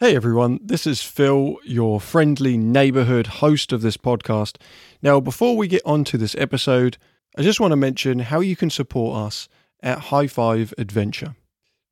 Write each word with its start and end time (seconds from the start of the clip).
Hey 0.00 0.14
everyone, 0.14 0.60
this 0.62 0.86
is 0.86 1.02
Phil, 1.02 1.56
your 1.64 2.00
friendly 2.00 2.56
neighborhood 2.56 3.26
host 3.26 3.72
of 3.72 3.82
this 3.82 3.96
podcast. 3.96 4.56
Now, 5.02 5.18
before 5.18 5.56
we 5.56 5.66
get 5.66 5.82
on 5.84 6.04
to 6.04 6.16
this 6.16 6.36
episode, 6.38 6.98
I 7.36 7.42
just 7.42 7.58
want 7.58 7.72
to 7.72 7.76
mention 7.76 8.20
how 8.20 8.38
you 8.38 8.54
can 8.54 8.70
support 8.70 9.18
us 9.18 9.48
at 9.82 9.98
High 9.98 10.28
Five 10.28 10.72
Adventure. 10.78 11.34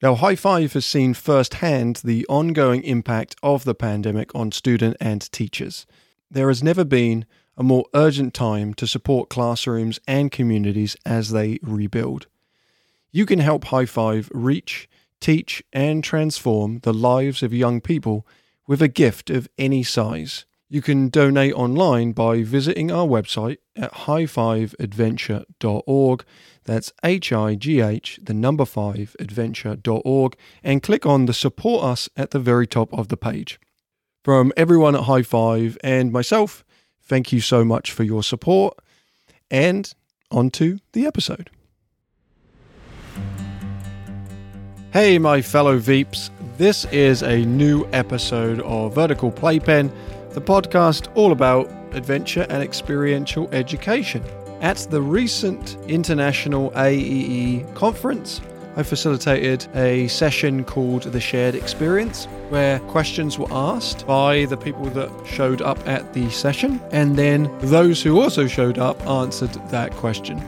Now, 0.00 0.14
High 0.14 0.36
Five 0.36 0.74
has 0.74 0.86
seen 0.86 1.14
firsthand 1.14 1.96
the 2.04 2.24
ongoing 2.28 2.84
impact 2.84 3.34
of 3.42 3.64
the 3.64 3.74
pandemic 3.74 4.32
on 4.36 4.52
student 4.52 4.96
and 5.00 5.28
teachers. 5.32 5.84
There 6.30 6.46
has 6.46 6.62
never 6.62 6.84
been 6.84 7.26
a 7.56 7.64
more 7.64 7.86
urgent 7.92 8.34
time 8.34 8.72
to 8.74 8.86
support 8.86 9.30
classrooms 9.30 9.98
and 10.06 10.30
communities 10.30 10.96
as 11.04 11.30
they 11.30 11.58
rebuild. 11.60 12.28
You 13.10 13.26
can 13.26 13.40
help 13.40 13.64
High 13.64 13.86
Five 13.86 14.30
reach 14.32 14.88
teach, 15.20 15.62
and 15.72 16.04
transform 16.04 16.80
the 16.80 16.94
lives 16.94 17.42
of 17.42 17.52
young 17.52 17.80
people 17.80 18.26
with 18.66 18.82
a 18.82 18.88
gift 18.88 19.30
of 19.30 19.48
any 19.58 19.82
size. 19.82 20.44
You 20.68 20.82
can 20.82 21.10
donate 21.10 21.54
online 21.54 22.10
by 22.10 22.42
visiting 22.42 22.90
our 22.90 23.06
website 23.06 23.58
at 23.76 23.92
high5adventure.org. 23.92 26.24
That's 26.64 26.92
H 27.04 27.32
I 27.32 27.54
G 27.54 27.80
H, 27.80 28.18
the 28.20 28.34
number 28.34 28.64
5, 28.64 29.14
adventure.org, 29.20 30.36
and 30.64 30.82
click 30.82 31.06
on 31.06 31.26
the 31.26 31.32
support 31.32 31.84
us 31.84 32.08
at 32.16 32.32
the 32.32 32.40
very 32.40 32.66
top 32.66 32.92
of 32.92 33.06
the 33.08 33.16
page. 33.16 33.60
From 34.24 34.52
everyone 34.56 34.96
at 34.96 35.04
High 35.04 35.22
Five 35.22 35.78
and 35.84 36.10
myself, 36.10 36.64
thank 37.00 37.32
you 37.32 37.40
so 37.40 37.64
much 37.64 37.92
for 37.92 38.02
your 38.02 38.24
support. 38.24 38.76
And 39.48 39.94
on 40.32 40.50
to 40.50 40.80
the 40.92 41.06
episode. 41.06 41.50
Hey, 44.96 45.18
my 45.18 45.42
fellow 45.42 45.78
Veeps. 45.78 46.30
This 46.56 46.86
is 46.86 47.22
a 47.22 47.44
new 47.44 47.86
episode 47.92 48.60
of 48.60 48.94
Vertical 48.94 49.30
Playpen, 49.30 49.92
the 50.30 50.40
podcast 50.40 51.14
all 51.14 51.32
about 51.32 51.70
adventure 51.92 52.46
and 52.48 52.62
experiential 52.62 53.46
education. 53.52 54.24
At 54.62 54.78
the 54.88 55.02
recent 55.02 55.76
International 55.86 56.70
AEE 56.70 57.74
conference, 57.74 58.40
I 58.74 58.84
facilitated 58.84 59.68
a 59.74 60.08
session 60.08 60.64
called 60.64 61.02
The 61.02 61.20
Shared 61.20 61.56
Experience, 61.56 62.24
where 62.48 62.78
questions 62.78 63.38
were 63.38 63.52
asked 63.52 64.06
by 64.06 64.46
the 64.46 64.56
people 64.56 64.86
that 64.86 65.10
showed 65.26 65.60
up 65.60 65.86
at 65.86 66.14
the 66.14 66.30
session, 66.30 66.80
and 66.90 67.16
then 67.16 67.54
those 67.58 68.02
who 68.02 68.18
also 68.18 68.46
showed 68.46 68.78
up 68.78 69.06
answered 69.06 69.52
that 69.68 69.92
question. 69.92 70.42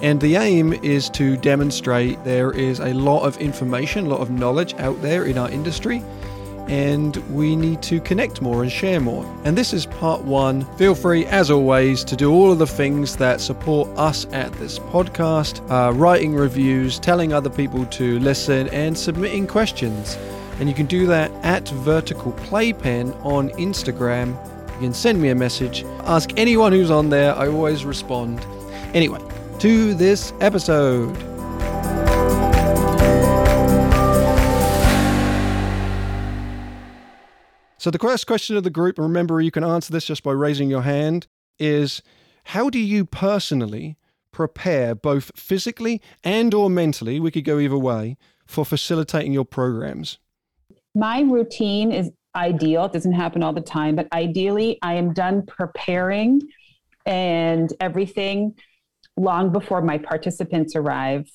And 0.00 0.20
the 0.20 0.36
aim 0.36 0.72
is 0.74 1.10
to 1.10 1.36
demonstrate 1.36 2.22
there 2.22 2.52
is 2.52 2.78
a 2.78 2.92
lot 2.94 3.24
of 3.24 3.36
information, 3.38 4.06
a 4.06 4.08
lot 4.10 4.20
of 4.20 4.30
knowledge 4.30 4.74
out 4.74 5.00
there 5.02 5.24
in 5.24 5.36
our 5.36 5.50
industry, 5.50 6.04
and 6.68 7.16
we 7.34 7.56
need 7.56 7.82
to 7.82 8.00
connect 8.00 8.40
more 8.40 8.62
and 8.62 8.70
share 8.70 9.00
more. 9.00 9.24
And 9.44 9.56
this 9.56 9.72
is 9.72 9.86
part 9.86 10.22
one. 10.22 10.64
Feel 10.76 10.94
free, 10.94 11.24
as 11.26 11.50
always, 11.50 12.04
to 12.04 12.14
do 12.14 12.30
all 12.30 12.52
of 12.52 12.58
the 12.58 12.66
things 12.66 13.16
that 13.16 13.40
support 13.40 13.88
us 13.98 14.26
at 14.32 14.52
this 14.54 14.78
podcast 14.78 15.68
uh, 15.70 15.92
writing 15.94 16.34
reviews, 16.34 17.00
telling 17.00 17.32
other 17.32 17.50
people 17.50 17.84
to 17.86 18.18
listen, 18.20 18.68
and 18.68 18.96
submitting 18.96 19.46
questions. 19.46 20.16
And 20.60 20.68
you 20.68 20.74
can 20.74 20.86
do 20.86 21.06
that 21.06 21.32
at 21.44 21.68
Vertical 21.68 22.32
Playpen 22.32 23.12
on 23.22 23.48
Instagram. 23.50 24.36
You 24.74 24.80
can 24.80 24.94
send 24.94 25.20
me 25.20 25.30
a 25.30 25.34
message, 25.34 25.84
ask 26.00 26.30
anyone 26.36 26.72
who's 26.72 26.90
on 26.90 27.08
there, 27.08 27.34
I 27.34 27.48
always 27.48 27.84
respond. 27.84 28.44
Anyway, 28.94 29.20
to 29.60 29.92
this 29.94 30.32
episode. 30.40 31.16
So, 37.80 37.90
the 37.90 37.98
first 37.98 38.26
question 38.26 38.56
of 38.56 38.64
the 38.64 38.70
group, 38.70 38.98
and 38.98 39.06
remember 39.06 39.40
you 39.40 39.50
can 39.50 39.64
answer 39.64 39.92
this 39.92 40.04
just 40.04 40.22
by 40.22 40.32
raising 40.32 40.68
your 40.68 40.82
hand, 40.82 41.26
is 41.58 42.02
how 42.44 42.70
do 42.70 42.78
you 42.78 43.04
personally 43.04 43.96
prepare 44.32 44.94
both 44.94 45.32
physically 45.36 46.00
and 46.22 46.54
or 46.54 46.70
mentally, 46.70 47.18
we 47.18 47.30
could 47.30 47.44
go 47.44 47.58
either 47.58 47.78
way, 47.78 48.16
for 48.46 48.64
facilitating 48.64 49.32
your 49.32 49.44
programs? 49.44 50.18
My 50.94 51.20
routine 51.20 51.92
is 51.92 52.10
ideal. 52.36 52.84
It 52.84 52.92
doesn't 52.92 53.12
happen 53.12 53.42
all 53.42 53.52
the 53.52 53.60
time, 53.60 53.96
but 53.96 54.06
ideally 54.12 54.78
I 54.82 54.94
am 54.94 55.12
done 55.12 55.44
preparing 55.46 56.42
and 57.06 57.72
everything 57.80 58.54
long 59.18 59.52
before 59.52 59.82
my 59.82 59.98
participants 59.98 60.74
arrive. 60.76 61.30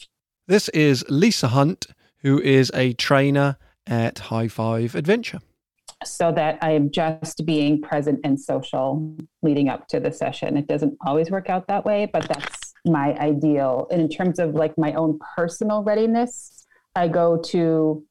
This 0.47 0.69
is 0.69 1.05
Lisa 1.09 1.49
Hunt, 1.49 1.87
who 2.21 2.41
is 2.41 2.71
a 2.73 2.93
trainer 2.93 3.57
at 3.85 4.19
High 4.19 4.47
Five 4.47 4.95
Adventure. 4.95 5.39
So 6.03 6.31
that 6.33 6.57
I 6.61 6.71
am 6.71 6.91
just 6.91 7.45
being 7.45 7.81
present 7.81 8.19
and 8.23 8.39
social 8.39 9.15
leading 9.41 9.69
up 9.69 9.87
to 9.89 9.99
the 9.99 10.11
session. 10.11 10.57
It 10.57 10.67
doesn't 10.67 10.97
always 11.05 11.31
work 11.31 11.49
out 11.49 11.67
that 11.67 11.85
way, 11.85 12.09
but 12.11 12.27
that's 12.27 12.73
my 12.85 13.13
ideal. 13.19 13.87
And 13.89 14.01
in 14.01 14.09
terms 14.09 14.39
of 14.39 14.53
like 14.53 14.77
my 14.77 14.93
own 14.93 15.19
personal 15.35 15.83
readiness, 15.83 16.65
I 16.95 17.07
go 17.07 17.37
to 17.37 18.03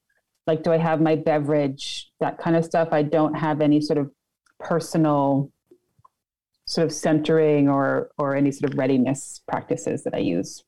like, 0.46 0.62
do 0.62 0.72
I 0.72 0.78
have 0.78 1.00
my 1.00 1.16
beverage, 1.16 2.10
that 2.20 2.38
kind 2.38 2.56
of 2.56 2.64
stuff. 2.64 2.88
I 2.92 3.02
don't 3.02 3.34
have 3.34 3.60
any 3.60 3.80
sort 3.80 3.98
of 3.98 4.10
personal 4.58 5.50
sort 6.72 6.86
of 6.86 6.92
centering 6.92 7.68
or 7.68 8.10
or 8.16 8.34
any 8.34 8.50
sort 8.50 8.72
of 8.72 8.78
readiness 8.78 9.42
practices 9.46 10.02
that 10.04 10.14
I 10.14 10.18
use. 10.18 10.64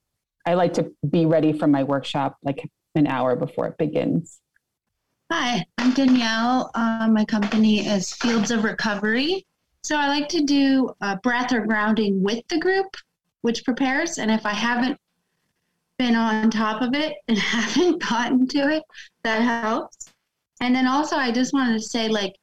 I 0.47 0.53
like 0.53 0.75
to 0.75 0.92
be 1.09 1.25
ready 1.25 1.53
for 1.54 1.66
my 1.66 1.82
workshop 1.82 2.37
like 2.42 2.69
an 2.94 3.06
hour 3.06 3.34
before 3.37 3.66
it 3.69 3.78
begins. 3.78 4.41
Hi, 5.32 5.65
I'm 5.78 5.94
Danielle. 5.94 6.70
Uh, 6.75 7.09
my 7.10 7.25
company 7.25 7.87
is 7.87 8.12
Fields 8.12 8.50
of 8.50 8.65
Recovery. 8.65 9.47
So 9.82 9.97
I 9.97 10.09
like 10.09 10.28
to 10.28 10.42
do 10.42 10.91
a 11.00 11.16
breath 11.16 11.53
or 11.53 11.60
grounding 11.66 12.22
with 12.22 12.47
the 12.48 12.59
group, 12.59 12.94
which 13.41 13.65
prepares. 13.65 14.19
And 14.19 14.31
if 14.31 14.44
I 14.44 14.53
haven't 14.53 15.00
been 15.98 16.15
on 16.15 16.50
top 16.50 16.82
of 16.82 16.94
it 16.94 17.16
and 17.28 17.38
haven't 17.56 18.03
gotten 18.03 18.47
to 18.48 18.76
it, 18.76 18.82
that 19.22 19.41
helps. 19.41 20.12
And 20.60 20.76
then 20.76 20.86
also, 20.86 21.16
I 21.16 21.32
just 21.32 21.54
wanted 21.54 21.75
to 21.75 21.81
say, 21.81 22.09
like, 22.09 22.34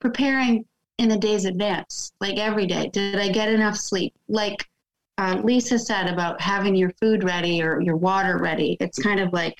preparing 0.00 0.64
in 1.00 1.08
the 1.08 1.16
day's 1.16 1.46
advance, 1.46 2.12
like 2.20 2.36
every 2.36 2.66
day. 2.66 2.90
Did 2.92 3.16
I 3.16 3.30
get 3.30 3.48
enough 3.48 3.74
sleep? 3.74 4.12
Like 4.28 4.68
uh, 5.16 5.40
Lisa 5.42 5.78
said 5.78 6.10
about 6.10 6.38
having 6.42 6.74
your 6.74 6.90
food 7.00 7.24
ready 7.24 7.62
or 7.62 7.80
your 7.80 7.96
water 7.96 8.36
ready. 8.36 8.76
It's 8.80 8.98
kind 8.98 9.18
of 9.18 9.32
like, 9.32 9.56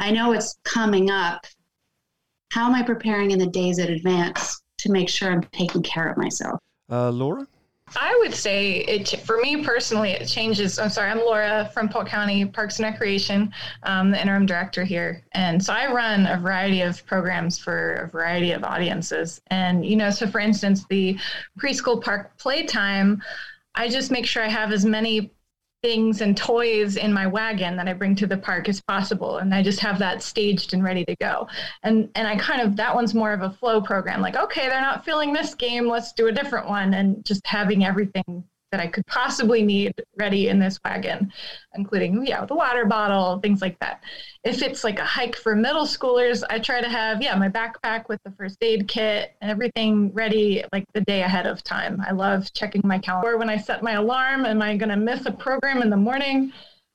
I 0.00 0.10
know 0.10 0.32
it's 0.32 0.56
coming 0.64 1.10
up. 1.10 1.46
How 2.52 2.66
am 2.66 2.74
I 2.74 2.82
preparing 2.82 3.32
in 3.32 3.38
the 3.38 3.46
days 3.46 3.78
in 3.78 3.92
advance 3.92 4.62
to 4.78 4.90
make 4.90 5.10
sure 5.10 5.30
I'm 5.30 5.42
taking 5.52 5.82
care 5.82 6.08
of 6.08 6.16
myself? 6.16 6.58
Uh, 6.90 7.10
Laura? 7.10 7.46
I 7.96 8.16
would 8.20 8.34
say 8.34 8.78
it 8.78 9.20
for 9.20 9.38
me 9.40 9.62
personally, 9.62 10.10
it 10.12 10.26
changes. 10.26 10.78
I'm 10.78 10.88
sorry, 10.88 11.10
I'm 11.10 11.18
Laura 11.18 11.70
from 11.74 11.88
Polk 11.88 12.06
County 12.06 12.44
Parks 12.44 12.78
and 12.78 12.86
Recreation, 12.86 13.52
um, 13.82 14.10
the 14.10 14.20
interim 14.20 14.46
director 14.46 14.84
here, 14.84 15.22
and 15.32 15.62
so 15.62 15.72
I 15.72 15.92
run 15.92 16.26
a 16.26 16.38
variety 16.38 16.82
of 16.82 17.04
programs 17.06 17.58
for 17.58 17.94
a 17.94 18.08
variety 18.08 18.52
of 18.52 18.64
audiences. 18.64 19.40
And 19.48 19.84
you 19.84 19.96
know, 19.96 20.10
so 20.10 20.26
for 20.26 20.40
instance, 20.40 20.84
the 20.88 21.18
preschool 21.58 22.02
park 22.02 22.36
playtime, 22.38 23.22
I 23.74 23.88
just 23.88 24.10
make 24.10 24.26
sure 24.26 24.42
I 24.42 24.48
have 24.48 24.72
as 24.72 24.84
many 24.84 25.32
things 25.82 26.20
and 26.20 26.36
toys 26.36 26.96
in 26.96 27.12
my 27.12 27.26
wagon 27.26 27.76
that 27.76 27.88
I 27.88 27.92
bring 27.92 28.14
to 28.16 28.26
the 28.26 28.36
park 28.36 28.68
as 28.68 28.80
possible. 28.80 29.38
And 29.38 29.52
I 29.54 29.62
just 29.62 29.80
have 29.80 29.98
that 29.98 30.22
staged 30.22 30.74
and 30.74 30.84
ready 30.84 31.04
to 31.04 31.16
go. 31.16 31.48
And 31.82 32.08
and 32.14 32.28
I 32.28 32.36
kind 32.36 32.62
of 32.62 32.76
that 32.76 32.94
one's 32.94 33.14
more 33.14 33.32
of 33.32 33.42
a 33.42 33.50
flow 33.50 33.80
program. 33.80 34.20
Like, 34.20 34.36
okay, 34.36 34.68
they're 34.68 34.80
not 34.80 35.04
feeling 35.04 35.32
this 35.32 35.54
game, 35.54 35.88
let's 35.88 36.12
do 36.12 36.28
a 36.28 36.32
different 36.32 36.68
one. 36.68 36.94
And 36.94 37.24
just 37.24 37.46
having 37.46 37.84
everything 37.84 38.44
that 38.72 38.80
I 38.80 38.86
could 38.86 39.06
possibly 39.06 39.62
need 39.62 39.94
ready 40.16 40.48
in 40.48 40.58
this 40.58 40.80
wagon, 40.84 41.30
including 41.74 42.26
yeah, 42.26 42.44
the 42.46 42.54
water 42.54 42.86
bottle, 42.86 43.38
things 43.38 43.60
like 43.60 43.78
that. 43.80 44.02
If 44.44 44.62
it's 44.62 44.82
like 44.82 44.98
a 44.98 45.04
hike 45.04 45.36
for 45.36 45.54
middle 45.54 45.84
schoolers, 45.84 46.42
I 46.48 46.58
try 46.58 46.80
to 46.80 46.88
have 46.88 47.22
yeah, 47.22 47.36
my 47.36 47.50
backpack 47.50 48.08
with 48.08 48.20
the 48.24 48.32
first 48.32 48.56
aid 48.62 48.88
kit 48.88 49.36
and 49.42 49.50
everything 49.50 50.10
ready 50.14 50.64
like 50.72 50.86
the 50.94 51.02
day 51.02 51.22
ahead 51.22 51.46
of 51.46 51.62
time. 51.62 52.02
I 52.06 52.12
love 52.12 52.52
checking 52.54 52.80
my 52.82 52.98
calendar 52.98 53.36
when 53.36 53.50
I 53.50 53.58
set 53.58 53.82
my 53.82 53.92
alarm. 53.92 54.46
Am 54.46 54.62
I 54.62 54.76
going 54.76 54.88
to 54.88 54.96
miss 54.96 55.26
a 55.26 55.32
program 55.32 55.82
in 55.82 55.90
the 55.90 55.96
morning? 55.96 56.52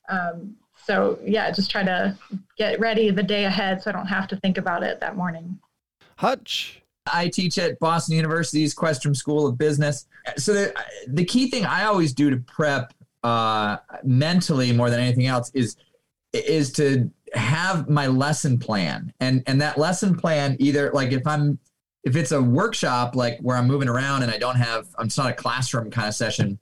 Um, 0.10 0.56
so 0.84 1.20
yeah, 1.24 1.52
just 1.52 1.70
try 1.70 1.84
to 1.84 2.18
get 2.58 2.80
ready 2.80 3.12
the 3.12 3.24
day 3.24 3.46
ahead 3.46 3.84
so 3.84 3.92
I 3.92 3.94
don't 3.94 4.08
have 4.08 4.28
to 4.30 4.36
think 4.38 4.58
about 4.58 4.82
it 4.82 5.00
that 5.00 5.16
morning. 5.16 5.60
Hutch. 6.18 6.82
I 7.14 7.28
teach 7.28 7.58
at 7.58 7.80
Boston 7.80 8.16
University's 8.16 8.74
Questrom 8.76 9.16
School 9.16 9.48
of 9.48 9.58
Business. 9.58 10.08
So 10.38 10.54
the, 10.54 10.74
the 11.08 11.26
key 11.26 11.50
thing 11.50 11.66
I 11.66 11.86
always 11.86 12.14
do 12.14 12.30
to 12.30 12.38
prep 12.38 12.94
uh, 13.24 13.78
mentally 14.04 14.72
more 14.72 14.90
than 14.90 15.00
anything 15.00 15.26
else 15.26 15.52
is 15.54 15.76
is 16.34 16.72
to 16.74 17.10
have 17.34 17.90
my 17.90 18.08
lesson 18.08 18.58
plan 18.58 19.14
and 19.20 19.44
and 19.48 19.62
that 19.62 19.78
lesson 19.78 20.16
plan 20.16 20.56
either 20.60 20.92
like 20.94 21.12
if 21.12 21.26
I'm 21.26 21.60
if 22.04 22.16
it's 22.16 22.32
a 22.32 22.42
workshop 22.42 23.16
like 23.16 23.40
where 23.40 23.58
I'm 23.58 23.68
moving 23.68 23.90
around 23.90 24.24
and 24.24 24.32
I 24.32 24.38
don't 24.38 24.56
have 24.56 24.88
I'm 24.98 25.10
not 25.18 25.32
a 25.32 25.34
classroom 25.34 25.92
kind 25.92 26.08
of 26.08 26.16
session 26.16 26.58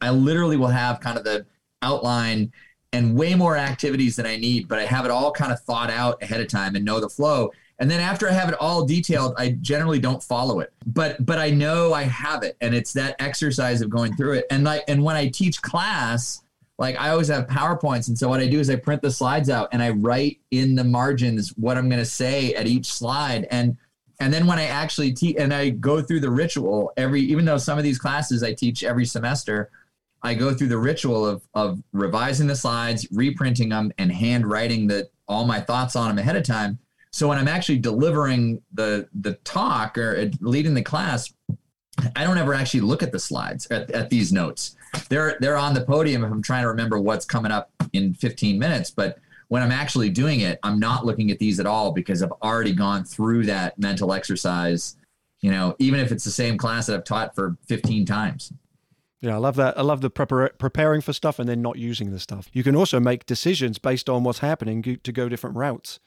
I 0.00 0.10
literally 0.10 0.56
will 0.56 0.68
have 0.68 1.00
kind 1.00 1.18
of 1.18 1.24
the 1.24 1.46
outline 1.82 2.52
and 2.92 3.16
way 3.16 3.34
more 3.34 3.56
activities 3.56 4.16
than 4.16 4.26
I 4.26 4.36
need 4.36 4.68
but 4.68 4.78
I 4.78 4.84
have 4.84 5.04
it 5.04 5.10
all 5.10 5.32
kind 5.32 5.52
of 5.52 5.60
thought 5.60 5.90
out 5.90 6.22
ahead 6.22 6.40
of 6.40 6.48
time 6.48 6.76
and 6.76 6.84
know 6.84 7.00
the 7.00 7.08
flow 7.08 7.50
And 7.80 7.90
then 7.90 7.98
after 7.98 8.28
I 8.28 8.32
have 8.32 8.50
it 8.50 8.54
all 8.60 8.84
detailed, 8.84 9.34
I 9.38 9.52
generally 9.62 9.98
don't 9.98 10.22
follow 10.22 10.60
it. 10.60 10.72
But 10.86 11.24
but 11.24 11.38
I 11.38 11.50
know 11.50 11.94
I 11.94 12.02
have 12.04 12.42
it 12.42 12.56
and 12.60 12.74
it's 12.74 12.92
that 12.92 13.16
exercise 13.18 13.80
of 13.80 13.88
going 13.88 14.14
through 14.16 14.34
it. 14.34 14.46
And 14.50 14.64
like 14.64 14.84
and 14.86 15.02
when 15.02 15.16
I 15.16 15.28
teach 15.28 15.62
class, 15.62 16.42
like 16.78 17.00
I 17.00 17.08
always 17.08 17.28
have 17.28 17.46
PowerPoints. 17.46 18.08
And 18.08 18.18
so 18.18 18.28
what 18.28 18.40
I 18.40 18.48
do 18.48 18.60
is 18.60 18.68
I 18.68 18.76
print 18.76 19.00
the 19.00 19.10
slides 19.10 19.48
out 19.48 19.70
and 19.72 19.82
I 19.82 19.90
write 19.90 20.40
in 20.50 20.74
the 20.74 20.84
margins 20.84 21.50
what 21.56 21.78
I'm 21.78 21.88
going 21.88 22.00
to 22.00 22.06
say 22.06 22.54
at 22.54 22.66
each 22.66 22.92
slide. 22.92 23.48
And 23.50 23.78
and 24.20 24.32
then 24.32 24.46
when 24.46 24.58
I 24.58 24.64
actually 24.64 25.12
teach 25.12 25.36
and 25.38 25.52
I 25.52 25.70
go 25.70 26.02
through 26.02 26.20
the 26.20 26.30
ritual 26.30 26.92
every, 26.98 27.22
even 27.22 27.46
though 27.46 27.56
some 27.56 27.78
of 27.78 27.84
these 27.84 27.98
classes 27.98 28.42
I 28.42 28.52
teach 28.52 28.84
every 28.84 29.06
semester, 29.06 29.70
I 30.22 30.34
go 30.34 30.52
through 30.52 30.68
the 30.68 30.78
ritual 30.78 31.26
of 31.26 31.42
of 31.54 31.82
revising 31.92 32.46
the 32.46 32.56
slides, 32.56 33.08
reprinting 33.10 33.70
them, 33.70 33.90
and 33.96 34.12
handwriting 34.12 34.86
the 34.86 35.08
all 35.26 35.46
my 35.46 35.60
thoughts 35.60 35.96
on 35.96 36.08
them 36.08 36.18
ahead 36.18 36.36
of 36.36 36.42
time. 36.42 36.78
So 37.12 37.28
when 37.28 37.38
I'm 37.38 37.48
actually 37.48 37.78
delivering 37.78 38.62
the 38.72 39.08
the 39.20 39.34
talk 39.44 39.98
or 39.98 40.16
uh, 40.16 40.26
leading 40.40 40.74
the 40.74 40.82
class, 40.82 41.32
I 42.16 42.24
don't 42.24 42.38
ever 42.38 42.54
actually 42.54 42.80
look 42.80 43.02
at 43.02 43.12
the 43.12 43.18
slides 43.18 43.66
at, 43.70 43.90
at 43.90 44.10
these 44.10 44.32
notes. 44.32 44.76
They're 45.08 45.36
they're 45.40 45.56
on 45.56 45.74
the 45.74 45.82
podium 45.82 46.24
if 46.24 46.30
I'm 46.30 46.42
trying 46.42 46.62
to 46.62 46.68
remember 46.68 47.00
what's 47.00 47.24
coming 47.24 47.52
up 47.52 47.70
in 47.92 48.14
15 48.14 48.58
minutes, 48.58 48.90
but 48.90 49.18
when 49.48 49.62
I'm 49.62 49.72
actually 49.72 50.10
doing 50.10 50.40
it, 50.40 50.60
I'm 50.62 50.78
not 50.78 51.04
looking 51.04 51.32
at 51.32 51.40
these 51.40 51.58
at 51.58 51.66
all 51.66 51.90
because 51.90 52.22
I've 52.22 52.32
already 52.40 52.72
gone 52.72 53.04
through 53.04 53.46
that 53.46 53.76
mental 53.80 54.12
exercise, 54.12 54.96
you 55.40 55.50
know, 55.50 55.74
even 55.80 55.98
if 55.98 56.12
it's 56.12 56.22
the 56.22 56.30
same 56.30 56.56
class 56.56 56.86
that 56.86 56.94
I've 56.94 57.04
taught 57.04 57.34
for 57.34 57.56
15 57.66 58.06
times. 58.06 58.52
Yeah, 59.20 59.34
I 59.34 59.38
love 59.38 59.56
that. 59.56 59.76
I 59.76 59.82
love 59.82 60.02
the 60.02 60.10
prepar- 60.10 60.56
preparing 60.58 61.00
for 61.00 61.12
stuff 61.12 61.40
and 61.40 61.48
then 61.48 61.60
not 61.60 61.78
using 61.78 62.12
the 62.12 62.20
stuff. 62.20 62.48
You 62.52 62.62
can 62.62 62.76
also 62.76 63.00
make 63.00 63.26
decisions 63.26 63.78
based 63.78 64.08
on 64.08 64.22
what's 64.22 64.38
happening 64.38 64.82
to 65.02 65.12
go 65.12 65.28
different 65.28 65.56
routes. 65.56 65.98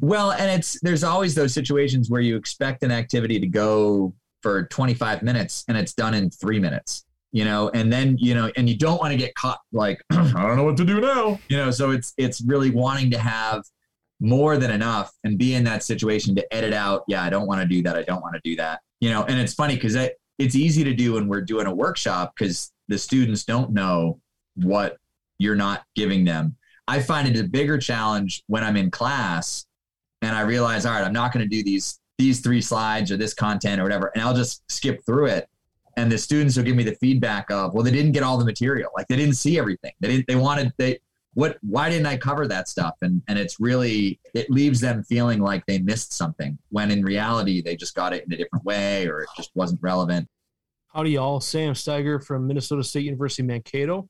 Well, 0.00 0.32
and 0.32 0.50
it's 0.50 0.78
there's 0.80 1.04
always 1.04 1.34
those 1.34 1.54
situations 1.54 2.10
where 2.10 2.20
you 2.20 2.36
expect 2.36 2.82
an 2.82 2.90
activity 2.90 3.40
to 3.40 3.46
go 3.46 4.14
for 4.42 4.66
25 4.66 5.22
minutes 5.22 5.64
and 5.68 5.76
it's 5.76 5.94
done 5.94 6.14
in 6.14 6.30
3 6.30 6.60
minutes 6.60 7.04
you 7.32 7.44
know 7.44 7.68
and 7.70 7.92
then 7.92 8.16
you 8.18 8.34
know 8.34 8.52
and 8.56 8.68
you 8.68 8.76
don't 8.76 9.00
want 9.00 9.10
to 9.10 9.16
get 9.16 9.34
caught 9.34 9.58
like 9.72 10.00
i 10.10 10.16
don't 10.16 10.56
know 10.56 10.62
what 10.62 10.76
to 10.76 10.84
do 10.84 11.00
now. 11.00 11.40
You 11.48 11.56
know 11.56 11.70
so 11.72 11.90
it's 11.90 12.12
it's 12.16 12.40
really 12.42 12.70
wanting 12.70 13.10
to 13.10 13.18
have 13.18 13.64
more 14.20 14.56
than 14.56 14.70
enough 14.70 15.10
and 15.24 15.36
be 15.36 15.54
in 15.54 15.64
that 15.64 15.82
situation 15.82 16.36
to 16.36 16.54
edit 16.54 16.72
out 16.72 17.02
yeah 17.08 17.24
i 17.24 17.30
don't 17.30 17.46
want 17.46 17.60
to 17.62 17.66
do 17.66 17.82
that 17.82 17.96
i 17.96 18.02
don't 18.02 18.22
want 18.22 18.34
to 18.34 18.40
do 18.44 18.54
that 18.56 18.80
you 19.00 19.10
know 19.10 19.24
and 19.24 19.40
it's 19.40 19.54
funny 19.54 19.74
because 19.74 19.96
it's 20.38 20.54
easy 20.54 20.84
to 20.84 20.94
do 20.94 21.14
when 21.14 21.28
we're 21.28 21.40
doing 21.40 21.66
a 21.66 21.74
workshop 21.74 22.34
because 22.36 22.72
the 22.88 22.98
students 22.98 23.44
don't 23.44 23.72
know 23.72 24.20
what 24.54 24.98
you're 25.38 25.56
not 25.56 25.84
giving 25.94 26.24
them. 26.24 26.56
I 26.88 27.00
find 27.00 27.28
it 27.28 27.38
a 27.38 27.44
bigger 27.44 27.78
challenge 27.78 28.44
when 28.46 28.62
i'm 28.62 28.76
in 28.76 28.90
class 28.90 29.66
and 30.26 30.36
i 30.36 30.40
realize 30.40 30.84
all 30.84 30.92
right 30.92 31.04
i'm 31.04 31.12
not 31.12 31.32
going 31.32 31.42
to 31.42 31.48
do 31.48 31.62
these 31.62 32.00
these 32.18 32.40
three 32.40 32.60
slides 32.60 33.10
or 33.12 33.16
this 33.16 33.34
content 33.34 33.80
or 33.80 33.84
whatever 33.84 34.10
and 34.14 34.22
i'll 34.22 34.34
just 34.34 34.62
skip 34.70 35.04
through 35.04 35.26
it. 35.26 35.48
And 35.98 36.12
the 36.12 36.18
students 36.18 36.58
will 36.58 36.64
give 36.64 36.76
me 36.76 36.84
the 36.84 36.94
feedback 36.96 37.50
of 37.50 37.72
well 37.72 37.82
they 37.82 37.90
didn't 37.90 38.12
get 38.12 38.22
all 38.22 38.36
the 38.36 38.44
material. 38.44 38.90
Like 38.94 39.08
they 39.08 39.16
didn't 39.16 39.36
see 39.36 39.58
everything. 39.58 39.92
They 40.00 40.08
didn't 40.08 40.26
they 40.26 40.36
wanted 40.36 40.72
they 40.76 40.98
what 41.32 41.58
why 41.62 41.88
didn't 41.88 42.06
i 42.06 42.16
cover 42.18 42.46
that 42.48 42.68
stuff? 42.68 42.94
And 43.00 43.22
and 43.28 43.38
it's 43.38 43.58
really 43.58 44.20
it 44.34 44.50
leaves 44.50 44.80
them 44.80 45.04
feeling 45.04 45.40
like 45.40 45.64
they 45.64 45.78
missed 45.78 46.12
something 46.12 46.58
when 46.68 46.90
in 46.90 47.02
reality 47.02 47.62
they 47.62 47.76
just 47.76 47.94
got 47.94 48.12
it 48.12 48.24
in 48.26 48.32
a 48.32 48.36
different 48.36 48.64
way 48.66 49.08
or 49.08 49.22
it 49.22 49.28
just 49.36 49.50
wasn't 49.54 49.80
relevant. 49.82 50.28
Howdy 50.88 51.12
y'all. 51.12 51.40
Sam 51.40 51.72
steiger 51.72 52.22
from 52.22 52.46
minnesota 52.46 52.84
state 52.84 53.04
university 53.04 53.42
mankato 53.42 54.08